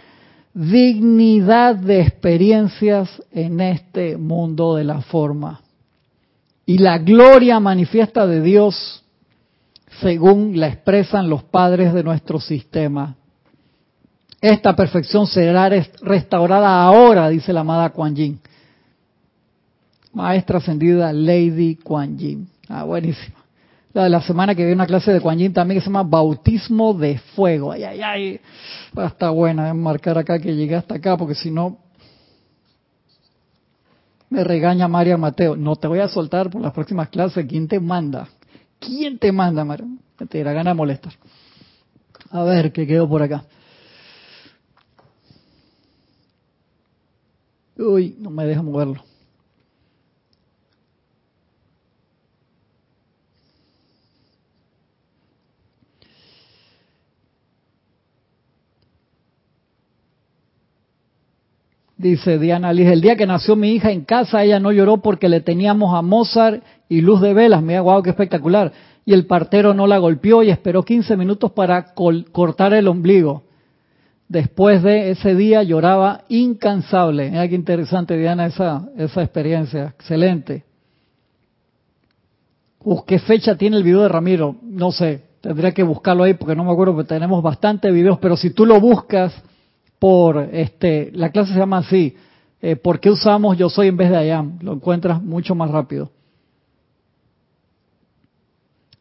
[0.53, 5.61] dignidad de experiencias en este mundo de la forma.
[6.65, 9.03] Y la gloria manifiesta de Dios
[10.01, 13.15] según la expresan los padres de nuestro sistema.
[14.41, 18.39] Esta perfección será restaurada ahora, dice la amada Kuan Yin.
[20.13, 22.47] Maestra ascendida Lady Kuan Yin.
[22.67, 23.43] Ah, buenísima.
[23.93, 26.03] La de la semana que viene una clase de Kuan Yin también que se llama
[26.03, 27.71] Bautismo de Fuego.
[27.71, 28.39] Ay, ay, ay.
[28.97, 29.71] Estar buena.
[29.71, 31.77] Voy marcar acá que llegué hasta acá porque si no
[34.33, 35.55] me regaña María Mateo.
[35.55, 37.45] No te voy a soltar por las próximas clases.
[37.45, 38.27] ¿Quién te manda?
[38.79, 39.87] ¿Quién te manda, María?
[40.27, 41.13] Te da gana de molestar.
[42.31, 43.45] A ver, ¿qué quedó por acá?
[47.77, 49.03] Uy, no me deja moverlo.
[62.03, 65.29] Dice Diana Liz, el día que nació mi hija en casa, ella no lloró porque
[65.29, 67.63] le teníamos a Mozart y luz de velas.
[67.63, 68.73] Mira, guau, qué espectacular.
[69.05, 73.43] Y el partero no la golpeó y esperó 15 minutos para cortar el ombligo.
[74.27, 77.31] Después de ese día lloraba incansable.
[77.31, 79.93] Mira qué interesante, Diana, esa, esa experiencia.
[79.97, 80.65] Excelente.
[83.07, 84.57] ¿Qué fecha tiene el video de Ramiro?
[84.61, 88.35] No sé, tendría que buscarlo ahí porque no me acuerdo, porque tenemos bastantes videos, pero
[88.35, 89.33] si tú lo buscas
[90.03, 92.13] por, este, la clase se llama así,
[92.61, 94.59] eh, ¿por qué usamos yo soy en vez de I am?
[94.59, 96.11] Lo encuentras mucho más rápido.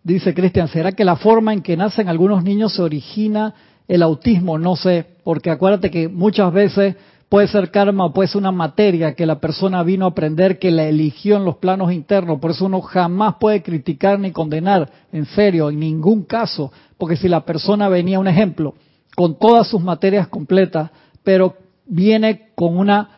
[0.05, 3.53] Dice Cristian, ¿será que la forma en que nacen algunos niños se origina
[3.89, 4.61] el autismo?
[4.61, 6.95] No sé, porque acuérdate que muchas veces
[7.29, 10.71] puede ser karma o puede ser una materia que la persona vino a aprender que
[10.71, 12.39] la eligió en los planos internos.
[12.39, 16.71] Por eso uno jamás puede criticar ni condenar, en serio, en ningún caso.
[16.97, 18.75] Porque si la persona venía, un ejemplo,
[19.15, 20.91] con todas sus materias completas,
[21.23, 21.57] pero
[21.87, 23.09] viene con una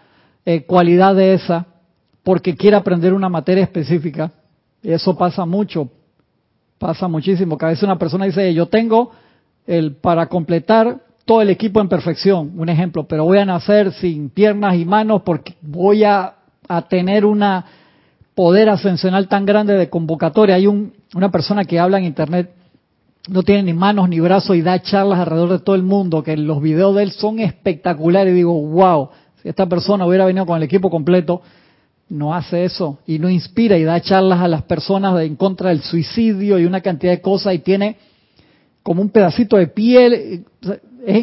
[0.44, 1.66] eh, cualidad de esa
[2.22, 4.32] porque quiere aprender una materia específica.
[4.82, 5.88] Y eso pasa mucho,
[6.78, 9.12] pasa muchísimo, que a veces una persona dice, yo tengo
[9.66, 14.28] el para completar todo el equipo en perfección, un ejemplo, pero voy a nacer sin
[14.28, 16.34] piernas y manos porque voy a,
[16.88, 17.66] tener una
[18.34, 20.54] poder ascensional tan grande de convocatoria.
[20.54, 22.50] Hay un, una persona que habla en internet
[23.28, 26.36] no tiene ni manos ni brazos y da charlas alrededor de todo el mundo, que
[26.36, 28.32] los videos de él son espectaculares.
[28.32, 29.10] Y digo, wow,
[29.42, 31.42] si esta persona hubiera venido con el equipo completo,
[32.08, 35.82] no hace eso y no inspira y da charlas a las personas en contra del
[35.82, 37.96] suicidio y una cantidad de cosas y tiene
[38.82, 40.44] como un pedacito de piel,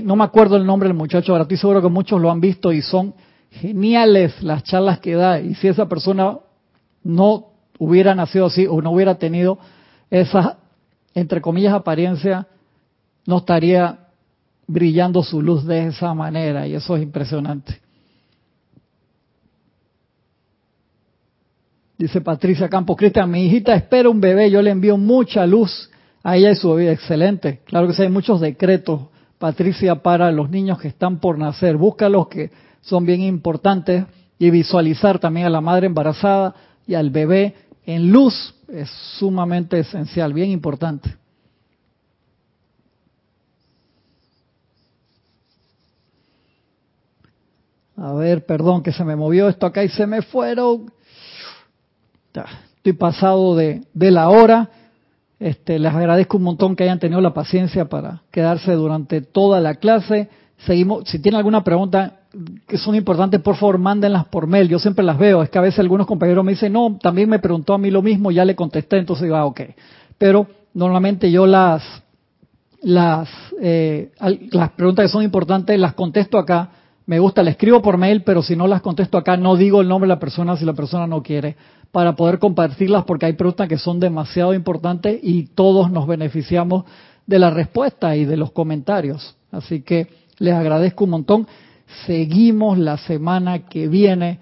[0.03, 2.73] no me acuerdo el nombre del muchacho, ahora estoy seguro que muchos lo han visto
[2.73, 3.13] y son
[3.51, 5.39] geniales las charlas que da.
[5.39, 6.39] Y si esa persona
[7.03, 9.59] no hubiera nacido así o no hubiera tenido
[10.09, 10.55] esas
[11.13, 12.47] entre comillas, apariencia,
[13.25, 14.07] no estaría
[14.67, 17.79] brillando su luz de esa manera y eso es impresionante.
[21.97, 25.91] Dice Patricia Campos, Cristian, mi hijita espera un bebé, yo le envío mucha luz
[26.23, 26.91] a ella y su vida.
[26.91, 27.61] Excelente.
[27.65, 29.01] Claro que sí, hay muchos decretos,
[29.37, 31.77] Patricia, para los niños que están por nacer.
[31.77, 32.49] Busca los que
[32.81, 34.05] son bien importantes
[34.39, 36.55] y visualizar también a la madre embarazada
[36.87, 37.53] y al bebé
[37.85, 41.15] en luz es sumamente esencial, bien importante.
[47.97, 50.91] A ver, perdón que se me movió esto acá y se me fueron.
[52.77, 54.69] Estoy pasado de, la hora.
[55.39, 59.75] Este, les agradezco un montón que hayan tenido la paciencia para quedarse durante toda la
[59.75, 60.29] clase.
[60.65, 62.20] Seguimos, si tienen alguna pregunta,
[62.67, 64.69] que son importantes, por favor, mándenlas por mail.
[64.69, 65.43] Yo siempre las veo.
[65.43, 68.01] Es que a veces algunos compañeros me dicen, no, también me preguntó a mí lo
[68.01, 69.61] mismo, ya le contesté, entonces digo, ah, ok.
[70.17, 71.83] Pero normalmente yo las,
[72.81, 73.29] las,
[73.61, 74.11] eh,
[74.51, 76.69] las preguntas que son importantes las contesto acá.
[77.05, 79.89] Me gusta, le escribo por mail, pero si no las contesto acá, no digo el
[79.89, 81.57] nombre de la persona si la persona no quiere,
[81.91, 86.85] para poder compartirlas, porque hay preguntas que son demasiado importantes y todos nos beneficiamos
[87.25, 89.35] de la respuesta y de los comentarios.
[89.51, 91.47] Así que les agradezco un montón.
[92.05, 94.39] Seguimos la semana que viene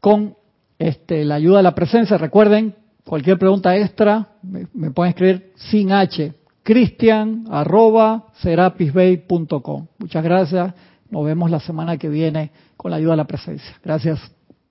[0.00, 0.34] con
[0.78, 2.18] este, la ayuda de la presencia.
[2.18, 2.74] Recuerden,
[3.04, 9.86] cualquier pregunta extra me, pueden escribir sin H, cristian arroba serapisbay.com.
[9.98, 10.74] Muchas gracias.
[11.10, 13.76] Nos vemos la semana que viene con la ayuda de la presencia.
[13.84, 14.18] Gracias.